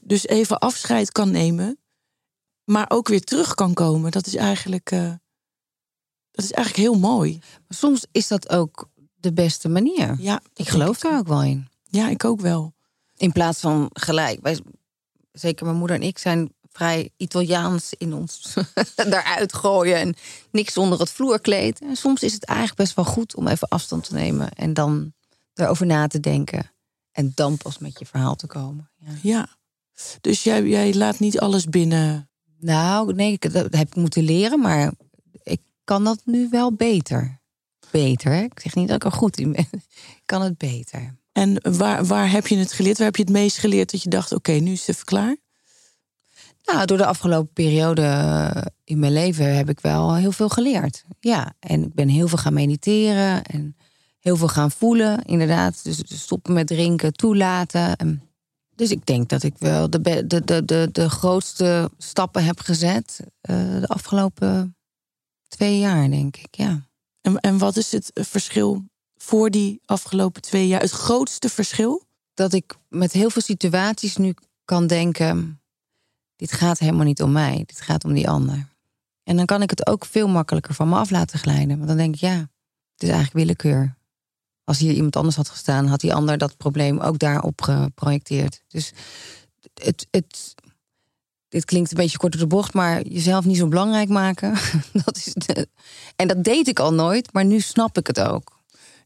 dus 0.00 0.26
even 0.26 0.58
afscheid 0.58 1.12
kan 1.12 1.30
nemen, 1.30 1.78
maar 2.64 2.86
ook 2.88 3.08
weer 3.08 3.24
terug 3.24 3.54
kan 3.54 3.74
komen. 3.74 4.10
Dat 4.10 4.26
is 4.26 4.34
eigenlijk, 4.34 4.90
eh, 4.90 5.12
dat 6.30 6.44
is 6.44 6.52
eigenlijk 6.52 6.88
heel 6.88 6.98
mooi. 6.98 7.38
Maar 7.40 7.78
soms 7.78 8.06
is 8.12 8.28
dat 8.28 8.48
ook 8.48 8.88
de 9.14 9.32
beste 9.32 9.68
manier. 9.68 10.16
Ja, 10.20 10.40
Ik 10.54 10.68
geloof 10.68 10.98
daar 10.98 11.18
ook 11.18 11.28
wel 11.28 11.42
in. 11.42 11.68
Ja, 11.84 12.08
ik 12.08 12.24
ook 12.24 12.40
wel. 12.40 12.74
In 13.16 13.32
plaats 13.32 13.60
van 13.60 13.90
gelijk. 13.92 14.38
Wij, 14.42 14.60
zeker 15.32 15.64
mijn 15.66 15.78
moeder 15.78 15.96
en 15.96 16.02
ik 16.02 16.18
zijn 16.18 16.52
vrij 16.78 17.10
Italiaans 17.16 17.94
in 17.98 18.14
ons 18.14 18.54
daaruit 18.94 19.54
gooien 19.54 19.96
en 19.96 20.14
niks 20.50 20.76
onder 20.76 21.00
het 21.00 21.10
vloerkleed. 21.10 21.80
En 21.80 21.96
soms 21.96 22.22
is 22.22 22.32
het 22.32 22.44
eigenlijk 22.44 22.78
best 22.78 22.94
wel 22.94 23.04
goed 23.04 23.34
om 23.34 23.48
even 23.48 23.68
afstand 23.68 24.04
te 24.04 24.14
nemen 24.14 24.52
en 24.52 24.74
dan 24.74 25.12
erover 25.54 25.86
na 25.86 26.06
te 26.06 26.20
denken. 26.20 26.72
En 27.10 27.32
dan 27.34 27.56
pas 27.56 27.78
met 27.78 27.98
je 27.98 28.06
verhaal 28.06 28.36
te 28.36 28.46
komen. 28.46 28.90
Ja. 28.96 29.12
Ja. 29.22 29.57
Dus 30.20 30.42
jij, 30.42 30.62
jij 30.62 30.94
laat 30.94 31.18
niet 31.18 31.40
alles 31.40 31.64
binnen. 31.64 32.28
Nou, 32.60 33.14
nee, 33.14 33.32
ik- 33.32 33.52
dat 33.52 33.74
heb 33.74 33.88
ik 33.88 33.94
moeten 33.96 34.22
leren, 34.22 34.60
maar 34.60 34.92
ik 35.42 35.60
kan 35.84 36.04
dat 36.04 36.20
nu 36.24 36.48
wel 36.50 36.72
beter. 36.72 37.40
Beter, 37.90 38.32
hè? 38.32 38.42
Ik 38.42 38.60
zeg 38.60 38.74
niet 38.74 38.88
dat 38.88 38.96
ik 38.96 39.04
er 39.04 39.12
goed 39.18 39.38
in 39.38 39.52
ben. 39.52 39.68
Ik 40.20 40.22
kan 40.26 40.42
het 40.42 40.58
beter. 40.58 41.16
En 41.32 41.76
waar, 41.76 42.04
waar 42.04 42.30
heb 42.30 42.46
je 42.46 42.56
het 42.56 42.72
geleerd? 42.72 42.96
Waar 42.96 43.06
heb 43.06 43.16
je 43.16 43.22
het 43.22 43.32
meest 43.32 43.58
geleerd 43.58 43.90
dat 43.90 44.02
je 44.02 44.08
dacht: 44.08 44.32
oké, 44.32 44.52
nu 44.52 44.72
is 44.72 44.80
het 44.80 44.88
even 44.88 45.04
klaar? 45.04 45.36
Nou, 46.64 46.86
door 46.86 46.96
de 46.96 47.06
afgelopen 47.06 47.52
periode 47.52 48.02
eh, 48.02 48.62
in 48.84 48.98
mijn 48.98 49.12
leven 49.12 49.56
heb 49.56 49.68
ik 49.68 49.80
wel 49.80 50.14
heel 50.14 50.32
veel 50.32 50.48
geleerd. 50.48 51.04
Ja, 51.20 51.52
en 51.60 51.82
ik 51.84 51.94
ben 51.94 52.08
heel 52.08 52.28
veel 52.28 52.38
gaan 52.38 52.52
mediteren 52.52 53.42
en 53.44 53.76
heel 54.20 54.36
veel 54.36 54.48
gaan 54.48 54.70
voelen, 54.70 55.22
inderdaad. 55.24 55.84
Dus 55.84 56.02
stoppen 56.06 56.52
met 56.52 56.66
drinken, 56.66 57.12
toelaten. 57.12 57.96
En 57.96 58.22
Dus 58.78 58.90
ik 58.90 59.06
denk 59.06 59.28
dat 59.28 59.42
ik 59.42 59.54
wel 59.58 59.90
de, 59.90 60.00
de, 60.26 60.44
de, 60.44 60.64
de, 60.64 60.88
de 60.92 61.10
grootste 61.10 61.90
stappen 61.98 62.44
heb 62.44 62.60
gezet 62.60 63.20
eh, 63.40 63.80
de 63.80 63.86
afgelopen 63.86 64.76
twee 65.48 65.78
jaar, 65.78 66.10
denk 66.10 66.36
ik. 66.36 66.56
Ja. 66.56 66.82
En, 67.20 67.36
en 67.36 67.58
wat 67.58 67.76
is 67.76 67.92
het 67.92 68.10
verschil 68.14 68.84
voor 69.16 69.50
die 69.50 69.80
afgelopen 69.84 70.42
twee 70.42 70.66
jaar? 70.66 70.80
Het 70.80 70.90
grootste 70.90 71.48
verschil? 71.48 72.02
Dat 72.34 72.52
ik 72.52 72.74
met 72.88 73.12
heel 73.12 73.30
veel 73.30 73.42
situaties 73.42 74.16
nu 74.16 74.34
kan 74.64 74.86
denken: 74.86 75.60
dit 76.36 76.52
gaat 76.52 76.78
helemaal 76.78 77.04
niet 77.04 77.22
om 77.22 77.32
mij, 77.32 77.56
dit 77.66 77.80
gaat 77.80 78.04
om 78.04 78.14
die 78.14 78.28
ander. 78.28 78.68
En 79.22 79.36
dan 79.36 79.46
kan 79.46 79.62
ik 79.62 79.70
het 79.70 79.86
ook 79.86 80.04
veel 80.04 80.28
makkelijker 80.28 80.74
van 80.74 80.88
me 80.88 80.96
af 80.96 81.10
laten 81.10 81.38
glijden. 81.38 81.76
Want 81.76 81.88
dan 81.88 81.96
denk 81.96 82.14
ik: 82.14 82.20
ja, 82.20 82.36
het 82.92 83.02
is 83.02 83.08
eigenlijk 83.08 83.32
willekeur. 83.32 83.96
Als 84.68 84.78
hier 84.78 84.92
iemand 84.92 85.16
anders 85.16 85.36
had 85.36 85.48
gestaan, 85.48 85.86
had 85.86 86.00
die 86.00 86.14
ander 86.14 86.38
dat 86.38 86.56
probleem 86.56 86.98
ook 86.98 87.18
daarop 87.18 87.60
geprojecteerd. 87.62 88.62
Dus 88.68 88.92
het, 89.74 90.06
het, 90.10 90.54
dit 91.48 91.64
klinkt 91.64 91.90
een 91.90 91.96
beetje 91.96 92.18
kort 92.18 92.32
door 92.32 92.40
de 92.40 92.46
bocht, 92.46 92.74
maar 92.74 93.06
jezelf 93.06 93.44
niet 93.44 93.56
zo 93.56 93.68
belangrijk 93.68 94.08
maken. 94.08 94.54
Dat 95.04 95.16
is 95.16 95.32
de, 95.34 95.68
en 96.16 96.28
dat 96.28 96.44
deed 96.44 96.68
ik 96.68 96.78
al 96.78 96.94
nooit, 96.94 97.32
maar 97.32 97.44
nu 97.44 97.60
snap 97.60 97.98
ik 97.98 98.06
het 98.06 98.20
ook. 98.20 98.58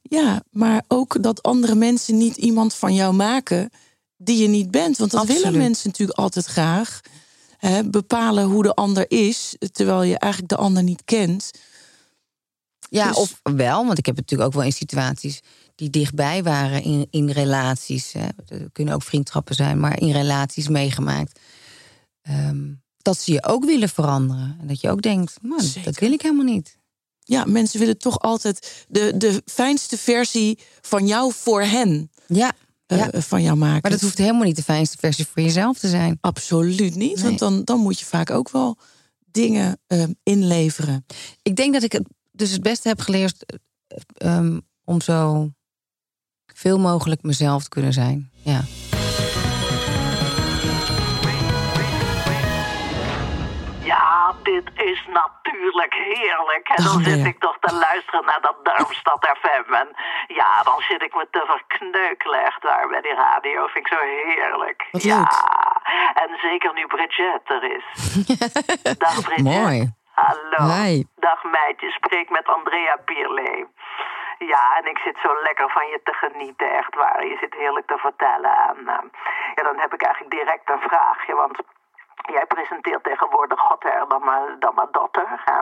Ja, 0.03 0.42
maar 0.51 0.85
ook 0.88 1.22
dat 1.22 1.42
andere 1.42 1.75
mensen 1.75 2.16
niet 2.16 2.37
iemand 2.37 2.75
van 2.75 2.94
jou 2.94 3.14
maken 3.14 3.70
die 4.16 4.42
je 4.42 4.48
niet 4.48 4.70
bent. 4.70 4.96
Want 4.96 5.11
dat 5.11 5.20
Absoluut. 5.20 5.42
willen 5.42 5.59
mensen 5.59 5.88
natuurlijk 5.88 6.18
altijd 6.18 6.46
graag. 6.46 7.01
Hè, 7.59 7.85
bepalen 7.85 8.44
hoe 8.44 8.62
de 8.62 8.75
ander 8.75 9.11
is, 9.11 9.57
terwijl 9.72 10.03
je 10.03 10.18
eigenlijk 10.18 10.53
de 10.53 10.59
ander 10.59 10.83
niet 10.83 11.03
kent. 11.05 11.51
Ja, 12.92 13.09
Dus- 13.09 13.16
of 13.16 13.40
wel, 13.42 13.87
want 13.87 13.98
ik 13.98 14.07
heb 14.07 14.16
het 14.16 14.24
natuurlijk 14.24 14.48
ook 14.50 14.57
wel 14.57 14.66
in 14.66 14.72
situaties 14.72 15.40
die 15.74 15.90
dichtbij 15.90 16.42
waren 16.42 16.83
in, 16.83 17.07
in 17.11 17.31
relaties. 17.31 18.12
Hè. 18.12 18.26
Er 18.46 18.70
kunnen 18.72 18.94
ook 18.94 19.02
vriendschappen 19.02 19.55
zijn, 19.55 19.81
maar 19.81 20.00
in 20.00 20.11
relaties 20.12 20.68
meegemaakt. 20.68 21.38
Ehm, 22.22 22.70
dat 22.98 23.18
ze 23.20 23.33
je 23.33 23.44
ook 23.44 23.64
willen 23.64 23.88
veranderen. 23.88 24.57
En 24.61 24.66
dat 24.66 24.81
je 24.81 24.90
ook 24.90 25.02
denkt, 25.02 25.38
man, 25.42 25.61
dat 25.85 25.98
wil 25.98 26.12
ik 26.12 26.22
helemaal 26.22 26.44
niet. 26.44 26.78
Ja, 27.20 27.44
mensen 27.44 27.78
willen 27.81 27.98
toch 27.98 28.18
altijd 28.20 28.85
de, 28.88 29.12
de 29.16 29.42
fijnste 29.46 29.98
versie 29.98 30.59
van 30.81 31.07
jou 31.07 31.33
voor 31.35 31.62
hen 31.62 32.11
Ja, 32.26 32.52
eh, 32.87 32.98
ja. 32.98 33.20
van 33.20 33.42
jou 33.42 33.57
maken. 33.57 33.78
maar 33.83 33.90
dat 33.90 34.00
hoeft 34.00 34.18
helemaal 34.18 34.44
niet 34.44 34.57
de 34.57 34.62
fijnste 34.62 34.96
versie 35.00 35.26
voor 35.26 35.42
jezelf 35.42 35.78
te 35.78 35.88
zijn. 35.88 36.18
absoluut 36.20 36.94
niet. 36.94 37.14
Nee. 37.14 37.24
Want 37.24 37.38
dan, 37.38 37.64
dan 37.64 37.78
moet 37.78 37.98
je 37.98 38.05
vaak 38.05 38.31
ook 38.31 38.50
wel 38.50 38.76
dingen 39.31 39.81
eh, 39.87 40.05
inleveren. 40.22 41.07
Ik 41.42 41.57
denk 41.57 41.72
dat 41.72 41.83
ik 41.83 41.92
het 41.92 42.07
dus 42.33 42.51
het 42.51 42.62
beste 42.62 42.88
heb 42.88 43.01
geleerd 43.01 43.45
eh, 43.45 44.37
ehm, 44.37 44.61
om 44.85 45.01
zo 45.01 45.49
veel 46.55 46.79
mogelijk 46.79 47.23
mezelf 47.23 47.62
te 47.62 47.68
kunnen 47.68 47.92
zijn. 47.92 48.31
Ja. 48.45 48.61
Ja, 53.85 54.35
dit 54.42 54.71
is 54.75 55.07
natuurlijk 55.07 55.95
heerlijk. 55.95 56.68
En 56.68 56.85
dan 56.85 57.03
zit 57.03 57.27
ik 57.27 57.40
toch 57.40 57.59
te 57.61 57.75
luisteren 57.75 58.25
naar 58.25 58.40
dat 58.40 58.57
Darmstad 58.62 59.37
FM. 59.40 59.73
En 59.75 59.88
ja, 60.27 60.62
dan 60.62 60.81
zit 60.88 61.03
ik 61.03 61.14
me 61.14 61.27
te 61.31 61.45
verkneukelen 61.47 62.45
echt 62.45 62.62
daar 62.62 62.88
bij 62.88 63.01
die 63.01 63.14
radio. 63.14 63.66
Vind 63.66 63.87
ik 63.87 63.92
zo 63.92 63.99
heerlijk. 64.01 64.88
Wat 64.90 65.03
ja. 65.03 65.18
leuk. 65.18 65.35
En 66.23 66.38
zeker 66.40 66.75
nu 66.75 66.87
Bridget 66.87 67.42
er 67.45 67.64
is. 67.77 67.85
Dag 69.05 69.21
Bridget. 69.23 69.45
Mooi. 69.45 70.01
Hallo. 70.14 70.61
Hi. 70.68 71.05
Dag 71.16 71.44
meidje, 71.44 71.90
spreek 71.90 72.31
met 72.31 72.46
Andrea 72.46 72.96
Pierlee. 73.05 73.66
Ja, 74.38 74.77
en 74.79 74.87
ik 74.90 74.98
zit 74.98 75.18
zo 75.22 75.42
lekker 75.42 75.70
van 75.70 75.87
je 75.87 76.01
te 76.05 76.12
genieten, 76.12 76.75
echt 76.75 76.94
waar. 76.94 77.27
Je 77.27 77.37
zit 77.40 77.55
heerlijk 77.55 77.87
te 77.87 77.98
vertellen. 77.98 78.57
En 78.68 78.88
eh, 78.88 79.05
ja, 79.55 79.62
dan 79.62 79.79
heb 79.79 79.94
ik 79.94 80.03
eigenlijk 80.03 80.35
direct 80.35 80.70
een 80.70 80.81
vraagje, 80.81 81.35
want... 81.35 81.59
Jij 82.16 82.46
presenteert 82.46 83.05
tegenwoordig 83.05 83.61
hotter 83.61 84.05
dan 84.09 84.25
mijn, 84.25 84.57
dan 84.59 84.88
dochter. 84.90 85.27
Hè? 85.44 85.61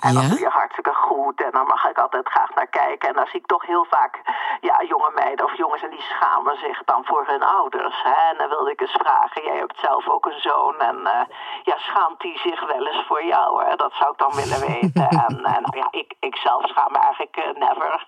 En 0.00 0.14
dat 0.14 0.22
Ja? 0.22 0.28
doe 0.28 0.38
je 0.38 0.48
hartstikke 0.48 0.94
goed. 0.94 1.42
En 1.42 1.50
daar 1.50 1.66
mag 1.66 1.88
ik 1.88 1.98
altijd 1.98 2.28
graag 2.28 2.54
naar 2.54 2.66
kijken. 2.66 3.08
En 3.08 3.14
dan 3.14 3.26
zie 3.26 3.40
ik 3.40 3.46
toch 3.46 3.66
heel 3.66 3.86
vaak 3.90 4.20
ja, 4.60 4.82
jonge 4.82 5.10
meiden 5.14 5.44
of 5.44 5.56
jongens... 5.56 5.82
en 5.82 5.90
die 5.90 6.00
schamen 6.00 6.56
zich 6.58 6.82
dan 6.84 7.04
voor 7.04 7.26
hun 7.26 7.42
ouders. 7.42 8.02
Hè? 8.02 8.30
En 8.30 8.36
dan 8.38 8.48
wilde 8.48 8.70
ik 8.70 8.80
eens 8.80 8.98
vragen. 9.04 9.42
Jij 9.44 9.56
hebt 9.56 9.78
zelf 9.78 10.08
ook 10.08 10.26
een 10.26 10.40
zoon. 10.40 10.78
En 10.78 11.06
eh, 11.06 11.20
ja, 11.62 11.76
schaamt 11.76 12.22
hij 12.22 12.36
zich 12.36 12.66
wel 12.66 12.86
eens 12.86 13.04
voor 13.06 13.24
jou? 13.24 13.64
Hè? 13.64 13.76
Dat 13.76 13.92
zou 13.92 14.10
ik 14.12 14.18
dan 14.18 14.34
willen 14.34 14.60
weten. 14.60 15.08
en 15.26 15.44
eh, 15.44 15.60
nou 15.64 15.76
ja, 15.76 15.88
ik, 15.90 16.14
ik 16.20 16.36
zelf 16.36 16.66
schaam 16.68 16.92
me 16.92 16.98
eigenlijk 16.98 17.36
eh, 17.36 17.54
never. 17.68 18.04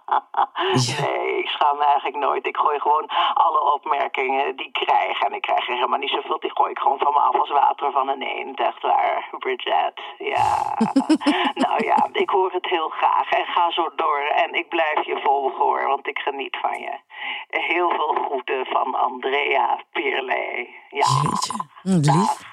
nee, 1.00 1.38
ik 1.38 1.48
schaam 1.48 1.76
me 1.76 1.84
eigenlijk 1.84 2.16
nooit. 2.16 2.46
Ik 2.46 2.56
gooi 2.56 2.80
gewoon 2.80 3.08
alle 3.34 3.72
opmerkingen 3.72 4.56
die 4.56 4.66
ik 4.66 4.86
krijg. 4.86 5.20
En 5.20 5.32
ik 5.34 5.42
krijg 5.42 5.68
er 5.68 5.74
helemaal 5.74 5.98
niet 5.98 6.10
zoveel. 6.10 6.40
Die 6.40 6.56
gooi 6.56 6.70
ik 6.70 6.78
gewoon 6.78 6.98
van 6.98 7.12
me 7.12 7.19
af 7.28 7.34
als 7.40 7.50
water 7.50 7.90
van 7.92 8.08
een 8.08 8.22
eend. 8.22 8.60
Echt 8.60 8.82
waar, 8.82 9.28
Bridget. 9.38 10.00
Ja. 10.18 10.76
nou 11.64 11.84
ja, 11.84 12.08
ik 12.12 12.30
hoor 12.30 12.52
het 12.52 12.66
heel 12.66 12.88
graag. 12.88 13.30
En 13.30 13.44
ga 13.44 13.70
zo 13.70 13.88
door. 13.96 14.20
En 14.44 14.54
ik 14.54 14.68
blijf 14.68 15.06
je 15.06 15.20
volgen 15.24 15.58
hoor, 15.64 15.86
want 15.86 16.06
ik 16.06 16.18
geniet 16.18 16.56
van 16.60 16.78
je. 16.80 16.94
Heel 17.48 17.88
veel 17.90 18.14
groeten 18.24 18.66
van 18.66 18.94
Andrea 18.94 19.80
Pierlee. 19.92 20.74
Ja. 20.90 21.06
Jeetje. 21.22 21.52
Hm, 21.82 21.98
lief. 22.16 22.48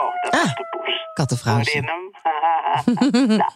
Oh, 0.00 0.22
dat 0.22 0.32
Ah, 0.34 0.44
is 0.44 0.54
de 0.54 0.66
poes. 0.70 1.06
Kattenvrouwtje. 1.14 1.80
hem? 1.80 2.10
nou, 3.36 3.50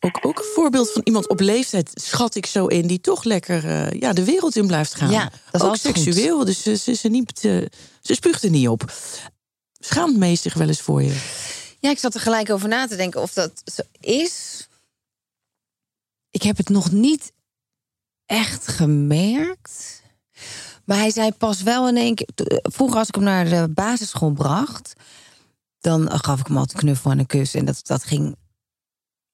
Ook, 0.00 0.18
ook 0.22 0.38
een 0.38 0.44
voorbeeld 0.54 0.92
van 0.92 1.02
iemand 1.04 1.28
op 1.28 1.40
leeftijd, 1.40 1.90
schat 1.94 2.34
ik 2.34 2.46
zo 2.46 2.66
in, 2.66 2.86
die 2.86 3.00
toch 3.00 3.24
lekker 3.24 3.64
eh, 3.68 4.00
ja, 4.00 4.12
de 4.12 4.24
wereld 4.24 4.56
in 4.56 4.66
blijft 4.66 4.94
gaan. 4.94 5.10
Ja, 5.10 5.30
dat 5.50 5.60
is 5.60 5.62
ook 5.62 5.68
goed. 5.68 5.78
seksueel, 5.80 6.44
dus 6.44 6.62
ze, 6.62 6.76
ze, 6.76 6.94
ze, 6.94 7.08
niet, 7.08 7.44
eh, 7.44 7.56
ze 8.00 8.14
spuugt 8.14 8.42
er 8.42 8.50
niet 8.50 8.68
op. 8.68 8.82
Schaamt 9.84 10.16
Mees 10.16 10.54
wel 10.54 10.68
eens 10.68 10.80
voor 10.80 11.02
je? 11.02 11.20
Ja, 11.80 11.90
ik 11.90 11.98
zat 11.98 12.14
er 12.14 12.20
gelijk 12.20 12.50
over 12.50 12.68
na 12.68 12.86
te 12.86 12.96
denken 12.96 13.22
of 13.22 13.32
dat 13.32 13.62
zo 13.64 13.82
is. 14.00 14.66
Ik 16.30 16.42
heb 16.42 16.56
het 16.56 16.68
nog 16.68 16.90
niet 16.90 17.32
echt 18.26 18.68
gemerkt. 18.68 20.02
Maar 20.84 20.96
hij 20.96 21.10
zei 21.10 21.32
pas 21.32 21.62
wel 21.62 21.88
in 21.88 21.96
één 21.96 22.14
keer. 22.14 22.28
Vroeger, 22.62 22.98
als 22.98 23.08
ik 23.08 23.14
hem 23.14 23.24
naar 23.24 23.48
de 23.48 23.68
basisschool 23.74 24.30
bracht, 24.30 24.92
dan 25.80 26.10
gaf 26.20 26.40
ik 26.40 26.46
hem 26.46 26.56
altijd 26.56 26.78
een 26.78 26.84
knuffel 26.84 27.10
en 27.10 27.18
een 27.18 27.26
kus. 27.26 27.54
En 27.54 27.64
dat, 27.64 27.86
dat 27.86 28.04
ging 28.04 28.36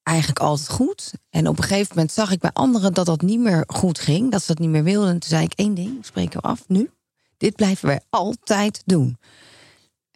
eigenlijk 0.03 0.39
altijd 0.39 0.69
goed. 0.69 1.13
En 1.31 1.49
op 1.49 1.59
een 1.59 1.65
gegeven 1.65 1.89
moment 1.95 2.13
zag 2.13 2.31
ik 2.31 2.41
bij 2.41 2.53
anderen 2.53 2.95
dat 2.95 3.07
dat 3.07 3.21
niet 3.21 3.41
meer 3.41 3.65
goed 3.67 3.99
ging. 3.99 4.31
Dat 4.31 4.41
ze 4.41 4.47
dat 4.47 4.59
niet 4.59 4.69
meer 4.69 4.85
wilden. 4.85 5.11
En 5.11 5.19
toen 5.19 5.31
zei 5.31 5.45
ik 5.45 5.53
één 5.53 5.75
ding, 5.75 6.05
spreken 6.05 6.41
we 6.41 6.49
af 6.49 6.65
nu. 6.67 6.91
Dit 7.37 7.57
blijven 7.57 7.87
wij 7.87 8.01
altijd 8.11 8.83
doen. 8.85 9.19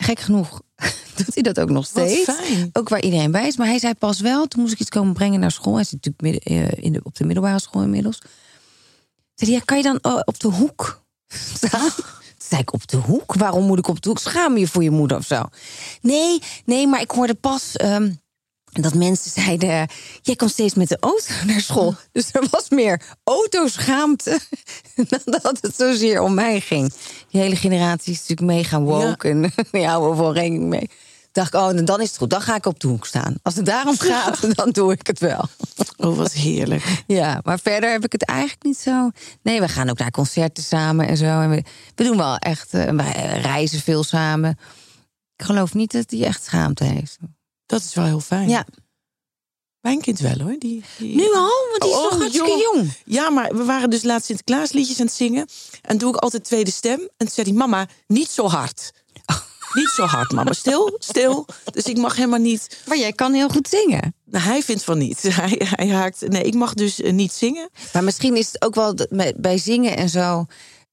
Gek 0.02 0.20
genoeg 0.20 0.60
doet 1.16 1.34
hij 1.34 1.42
dat 1.42 1.60
ook 1.60 1.70
nog 1.70 1.86
steeds. 1.86 2.30
Ook 2.72 2.88
waar 2.88 3.02
iedereen 3.02 3.30
bij 3.30 3.46
is. 3.46 3.56
Maar 3.56 3.66
hij 3.66 3.78
zei 3.78 3.94
pas 3.94 4.20
wel, 4.20 4.46
toen 4.46 4.60
moest 4.60 4.72
ik 4.72 4.80
iets 4.80 4.90
komen 4.90 5.12
brengen 5.12 5.40
naar 5.40 5.50
school. 5.50 5.74
Hij 5.74 5.84
zit 5.84 5.92
natuurlijk 5.92 6.22
midden, 6.22 6.42
eh, 6.42 6.84
in 6.84 6.92
de, 6.92 7.00
op 7.02 7.16
de 7.16 7.24
middelbare 7.24 7.60
school 7.60 7.82
inmiddels. 7.82 8.18
Zei 9.34 9.50
hij, 9.50 9.58
ja, 9.58 9.64
kan 9.64 9.76
je 9.76 9.82
dan 9.82 9.98
oh, 10.02 10.20
op 10.24 10.40
de 10.40 10.48
hoek 10.48 11.02
staan? 11.54 11.90
Zei 12.38 12.60
ik, 12.60 12.72
op 12.72 12.86
de 12.86 12.96
hoek? 12.96 13.34
Waarom 13.34 13.64
moet 13.64 13.78
ik 13.78 13.88
op 13.88 14.02
de 14.02 14.08
hoek? 14.08 14.18
Schaam 14.18 14.56
je 14.56 14.68
voor 14.68 14.82
je 14.82 14.90
moeder 14.90 15.16
of 15.16 15.26
zo? 15.26 15.42
Nee, 16.00 16.42
nee, 16.64 16.86
maar 16.86 17.00
ik 17.00 17.10
hoorde 17.10 17.34
pas... 17.34 17.76
ehm, 17.76 18.10
dat 18.80 18.94
mensen 18.94 19.30
zeiden, 19.30 19.88
jij 20.22 20.36
komt 20.36 20.50
steeds 20.50 20.74
met 20.74 20.88
de 20.88 20.96
auto 21.00 21.32
naar 21.46 21.60
school. 21.60 21.94
Dus 22.12 22.28
er 22.32 22.46
was 22.50 22.68
meer 22.68 23.02
autoschaamte 23.24 24.40
dan 25.08 25.20
dat 25.24 25.58
het 25.60 25.76
zozeer 25.76 26.20
om 26.20 26.34
mij 26.34 26.60
ging. 26.60 26.92
Die 27.28 27.40
hele 27.40 27.56
generatie 27.56 28.12
is 28.12 28.18
natuurlijk 28.20 28.58
mega 28.58 28.80
woke 28.80 29.28
en 29.28 29.52
die 29.70 29.86
houden 29.86 30.16
wel 30.16 30.34
rekening 30.34 30.68
mee. 30.68 30.90
Dacht 31.32 31.54
ik, 31.54 31.60
oh, 31.60 31.84
dan 31.84 32.00
is 32.00 32.08
het 32.08 32.18
goed, 32.18 32.30
dan 32.30 32.40
ga 32.40 32.56
ik 32.56 32.66
op 32.66 32.80
de 32.80 32.88
hoek 32.88 33.06
staan. 33.06 33.34
Als 33.42 33.56
het 33.56 33.66
daarom 33.66 33.98
gaat, 33.98 34.56
dan 34.56 34.70
doe 34.70 34.92
ik 34.92 35.06
het 35.06 35.18
wel. 35.18 35.48
Oh, 35.96 36.16
wat 36.16 36.32
heerlijk. 36.32 37.02
Ja, 37.06 37.40
maar 37.42 37.58
verder 37.58 37.90
heb 37.90 38.04
ik 38.04 38.12
het 38.12 38.24
eigenlijk 38.24 38.62
niet 38.62 38.78
zo. 38.78 39.10
Nee, 39.42 39.60
we 39.60 39.68
gaan 39.68 39.90
ook 39.90 39.98
naar 39.98 40.10
concerten 40.10 40.62
samen 40.62 41.08
en 41.08 41.16
zo. 41.16 41.40
En 41.40 41.50
we, 41.50 41.62
we 41.94 42.04
doen 42.04 42.16
wel 42.16 42.36
echt, 42.36 42.74
eh, 42.74 42.90
we 42.90 43.02
reizen 43.40 43.80
veel 43.80 44.04
samen. 44.04 44.58
Ik 45.36 45.44
geloof 45.44 45.74
niet 45.74 45.92
dat 45.92 46.10
hij 46.10 46.24
echt 46.24 46.44
schaamte 46.44 46.84
heeft. 46.84 47.18
Dat 47.66 47.80
is 47.82 47.94
wel 47.94 48.04
heel 48.04 48.20
fijn. 48.20 48.48
Ja, 48.48 48.66
Mijn 49.80 50.00
kind 50.00 50.18
wel 50.18 50.38
hoor. 50.38 50.56
Die, 50.58 50.84
die- 50.98 51.14
nu 51.16 51.32
al, 51.34 51.50
want 51.70 51.80
die 51.80 51.90
is 51.90 51.96
Oh, 51.96 52.02
nog 52.10 52.18
hartstikke 52.18 52.68
jong. 52.72 52.92
Ja, 53.04 53.30
maar 53.30 53.56
we 53.56 53.64
waren 53.64 53.90
dus 53.90 54.02
laatst 54.02 54.26
Sinterklaasliedjes 54.26 55.00
aan 55.00 55.06
het 55.06 55.14
zingen. 55.14 55.48
En 55.82 55.98
doe 55.98 56.08
ik 56.14 56.16
altijd 56.16 56.44
tweede 56.44 56.70
stem. 56.70 57.00
En 57.00 57.10
toen 57.16 57.28
zei 57.28 57.46
hij, 57.48 57.56
mama, 57.56 57.88
niet 58.06 58.30
zo 58.30 58.48
hard. 58.48 58.90
Niet 59.74 59.88
zo 59.88 60.04
hard, 60.04 60.32
mama. 60.32 60.52
Stil, 60.52 60.96
stil. 60.98 61.46
Dus 61.72 61.84
ik 61.84 61.96
mag 61.96 62.16
helemaal 62.16 62.38
niet... 62.38 62.82
Maar 62.86 62.98
jij 62.98 63.12
kan 63.12 63.32
heel 63.32 63.48
goed 63.48 63.68
zingen. 63.68 64.14
Nou, 64.24 64.44
hij 64.44 64.62
vindt 64.62 64.84
van 64.84 64.98
niet. 64.98 65.22
Hij, 65.40 65.60
hij 65.64 65.88
haakt... 65.88 66.28
Nee, 66.28 66.42
ik 66.42 66.54
mag 66.54 66.74
dus 66.74 67.00
eh, 67.00 67.12
niet 67.12 67.32
zingen. 67.32 67.70
Maar 67.92 68.04
misschien 68.04 68.36
is 68.36 68.46
het 68.46 68.62
ook 68.62 68.74
wel 68.74 68.94
bij 69.36 69.58
zingen 69.58 69.96
en 69.96 70.08
zo. 70.08 70.46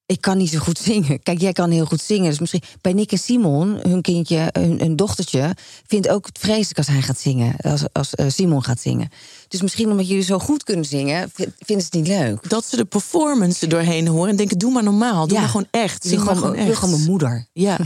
Ik 0.09 0.21
kan 0.21 0.37
niet 0.37 0.49
zo 0.49 0.57
goed 0.59 0.77
zingen. 0.79 1.23
Kijk, 1.23 1.39
jij 1.41 1.51
kan 1.53 1.69
heel 1.71 1.85
goed 1.85 2.01
zingen. 2.01 2.29
Dus 2.29 2.39
misschien 2.39 2.61
bij 2.81 2.93
Nick 2.93 3.11
en 3.11 3.17
Simon, 3.19 3.79
hun 3.81 4.01
kindje, 4.01 4.49
hun, 4.51 4.79
hun 4.79 4.95
dochtertje, 4.95 5.55
vindt 5.87 6.07
ook 6.09 6.25
het 6.25 6.37
vreselijk 6.39 6.77
als 6.77 6.87
hij 6.87 7.01
gaat 7.01 7.19
zingen. 7.19 7.55
Als, 7.57 7.83
als 7.93 8.15
eh, 8.15 8.25
Simon 8.29 8.63
gaat 8.63 8.79
zingen. 8.79 9.09
Dus 9.47 9.61
misschien 9.61 9.91
omdat 9.91 10.07
jullie 10.07 10.23
zo 10.23 10.39
goed 10.39 10.63
kunnen 10.63 10.85
zingen, 10.85 11.29
vi- 11.33 11.53
vinden 11.59 11.85
ze 11.85 11.97
het 11.97 12.07
niet 12.07 12.07
leuk. 12.07 12.49
Dat 12.49 12.65
ze 12.65 12.75
de 12.75 12.85
performance 12.85 13.61
er 13.61 13.69
doorheen 13.69 14.07
horen. 14.07 14.29
En 14.29 14.35
denken, 14.35 14.57
doe 14.57 14.71
maar 14.71 14.83
normaal. 14.83 15.25
Doe 15.27 15.33
Ja. 15.35 15.39
maar 15.41 15.49
gewoon 15.49 15.67
echt. 15.71 16.03
Zing 16.05 16.23
maar 16.23 16.35
gewoon, 16.35 16.55
echt. 16.55 16.75
gewoon 16.77 16.95
mijn 16.95 17.09
moeder. 17.09 17.47
Ja. 17.53 17.77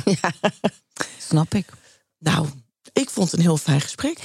Snap 1.19 1.53
ik. 1.53 1.65
Nou, 2.19 2.47
ik 2.93 3.09
vond 3.09 3.25
het 3.31 3.39
een 3.39 3.45
heel 3.45 3.57
fijn 3.57 3.81
gesprek. 3.81 4.17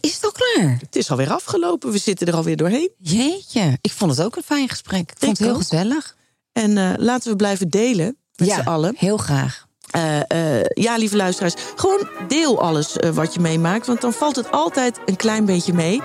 Is 0.00 0.14
het 0.14 0.24
al 0.24 0.32
klaar? 0.32 0.76
Het 0.80 0.96
is 0.96 1.10
alweer 1.10 1.30
afgelopen. 1.32 1.90
We 1.92 1.98
zitten 1.98 2.26
er 2.26 2.34
alweer 2.34 2.56
doorheen. 2.56 2.90
Jeetje, 2.98 3.78
ik 3.80 3.92
vond 3.92 4.10
het 4.10 4.22
ook 4.26 4.36
een 4.36 4.42
fijn 4.42 4.68
gesprek. 4.68 5.10
Ik 5.10 5.16
vond 5.18 5.22
Ik 5.22 5.28
het 5.28 5.38
heel 5.38 5.50
ook. 5.50 5.56
gezellig. 5.56 6.15
En 6.56 6.78
eh, 6.78 6.92
laten 6.96 7.30
we 7.30 7.36
blijven 7.36 7.68
delen 7.68 8.16
met 8.36 8.48
ja, 8.48 8.62
z'n 8.62 8.68
allen. 8.68 8.94
heel 8.96 9.16
graag. 9.16 9.65
Eh, 9.96 10.20
eh, 10.58 10.64
ja, 10.74 10.96
lieve 10.96 11.16
luisteraars, 11.16 11.54
gewoon 11.76 12.08
deel 12.28 12.60
alles 12.60 12.96
eh, 12.96 13.10
wat 13.10 13.34
je 13.34 13.40
meemaakt. 13.40 13.86
Want 13.86 14.00
dan 14.00 14.12
valt 14.12 14.36
het 14.36 14.50
altijd 14.50 15.00
een 15.06 15.16
klein 15.16 15.44
beetje 15.44 15.72
mee. 15.72 16.02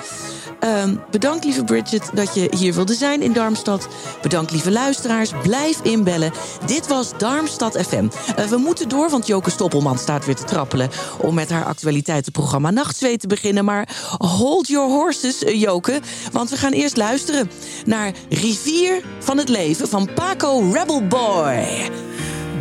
Ehm, 0.60 0.96
bedankt, 1.10 1.44
lieve 1.46 1.64
Bridget, 1.64 2.10
dat 2.14 2.34
je 2.34 2.52
hier 2.58 2.74
wilde 2.74 2.94
zijn 2.94 3.22
in 3.22 3.34
Darmstad. 3.34 3.88
Bedankt, 4.22 4.52
lieve 4.52 4.72
luisteraars. 4.72 5.32
Blijf 5.44 5.80
inbellen. 5.82 6.32
Dit 6.66 6.88
was 6.88 7.12
Darmstad 7.18 7.78
FM. 7.88 8.08
We 8.50 8.58
moeten 8.58 8.90
door, 8.90 9.10
want 9.10 9.28
Joke 9.28 9.50
Stoppelman 9.50 9.98
staat 9.98 10.26
weer 10.26 10.36
te 10.36 10.44
trappelen... 10.44 10.90
om 11.18 11.34
met 11.34 11.50
haar 11.50 11.66
actualiteitenprogramma 11.66 12.72
Nachtzweet 12.72 13.20
te 13.20 13.28
beginnen. 13.28 13.66
Maar 13.66 13.90
hold 14.18 14.68
your 14.68 14.90
horses, 14.90 15.40
Joke. 15.40 16.00
Want 16.32 16.50
we 16.50 16.58
gaan 16.58 16.72
eerst 16.72 16.98
luisteren 16.98 17.52
naar 17.86 18.14
Rivier 18.30 19.04
van 19.20 19.38
het 19.38 19.50
Leven... 19.50 19.88
van 19.88 20.10
Paco 20.14 20.70
Rebel 20.72 21.08
Boy. 21.08 21.90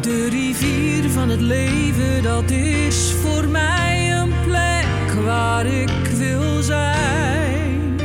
De 0.01 0.29
rivier 0.29 1.11
van 1.11 1.29
het 1.29 1.41
leven, 1.41 2.23
dat 2.23 2.51
is 2.51 3.13
voor 3.23 3.49
mij 3.49 4.13
een 4.13 4.33
plek 4.45 5.25
waar 5.25 5.67
ik 5.67 6.07
wil 6.17 6.63
zijn. 6.63 8.01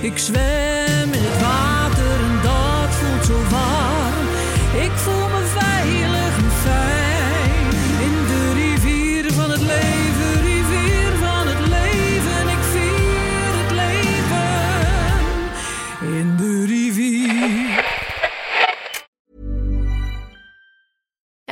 Ik 0.00 0.18
zwem 0.18 1.12
in 1.12 1.22
het 1.22 1.40
water 1.40 2.20
en 2.20 2.42
dat 2.42 2.94
voelt 2.94 3.24
zo 3.24 3.54
warm. 3.54 3.81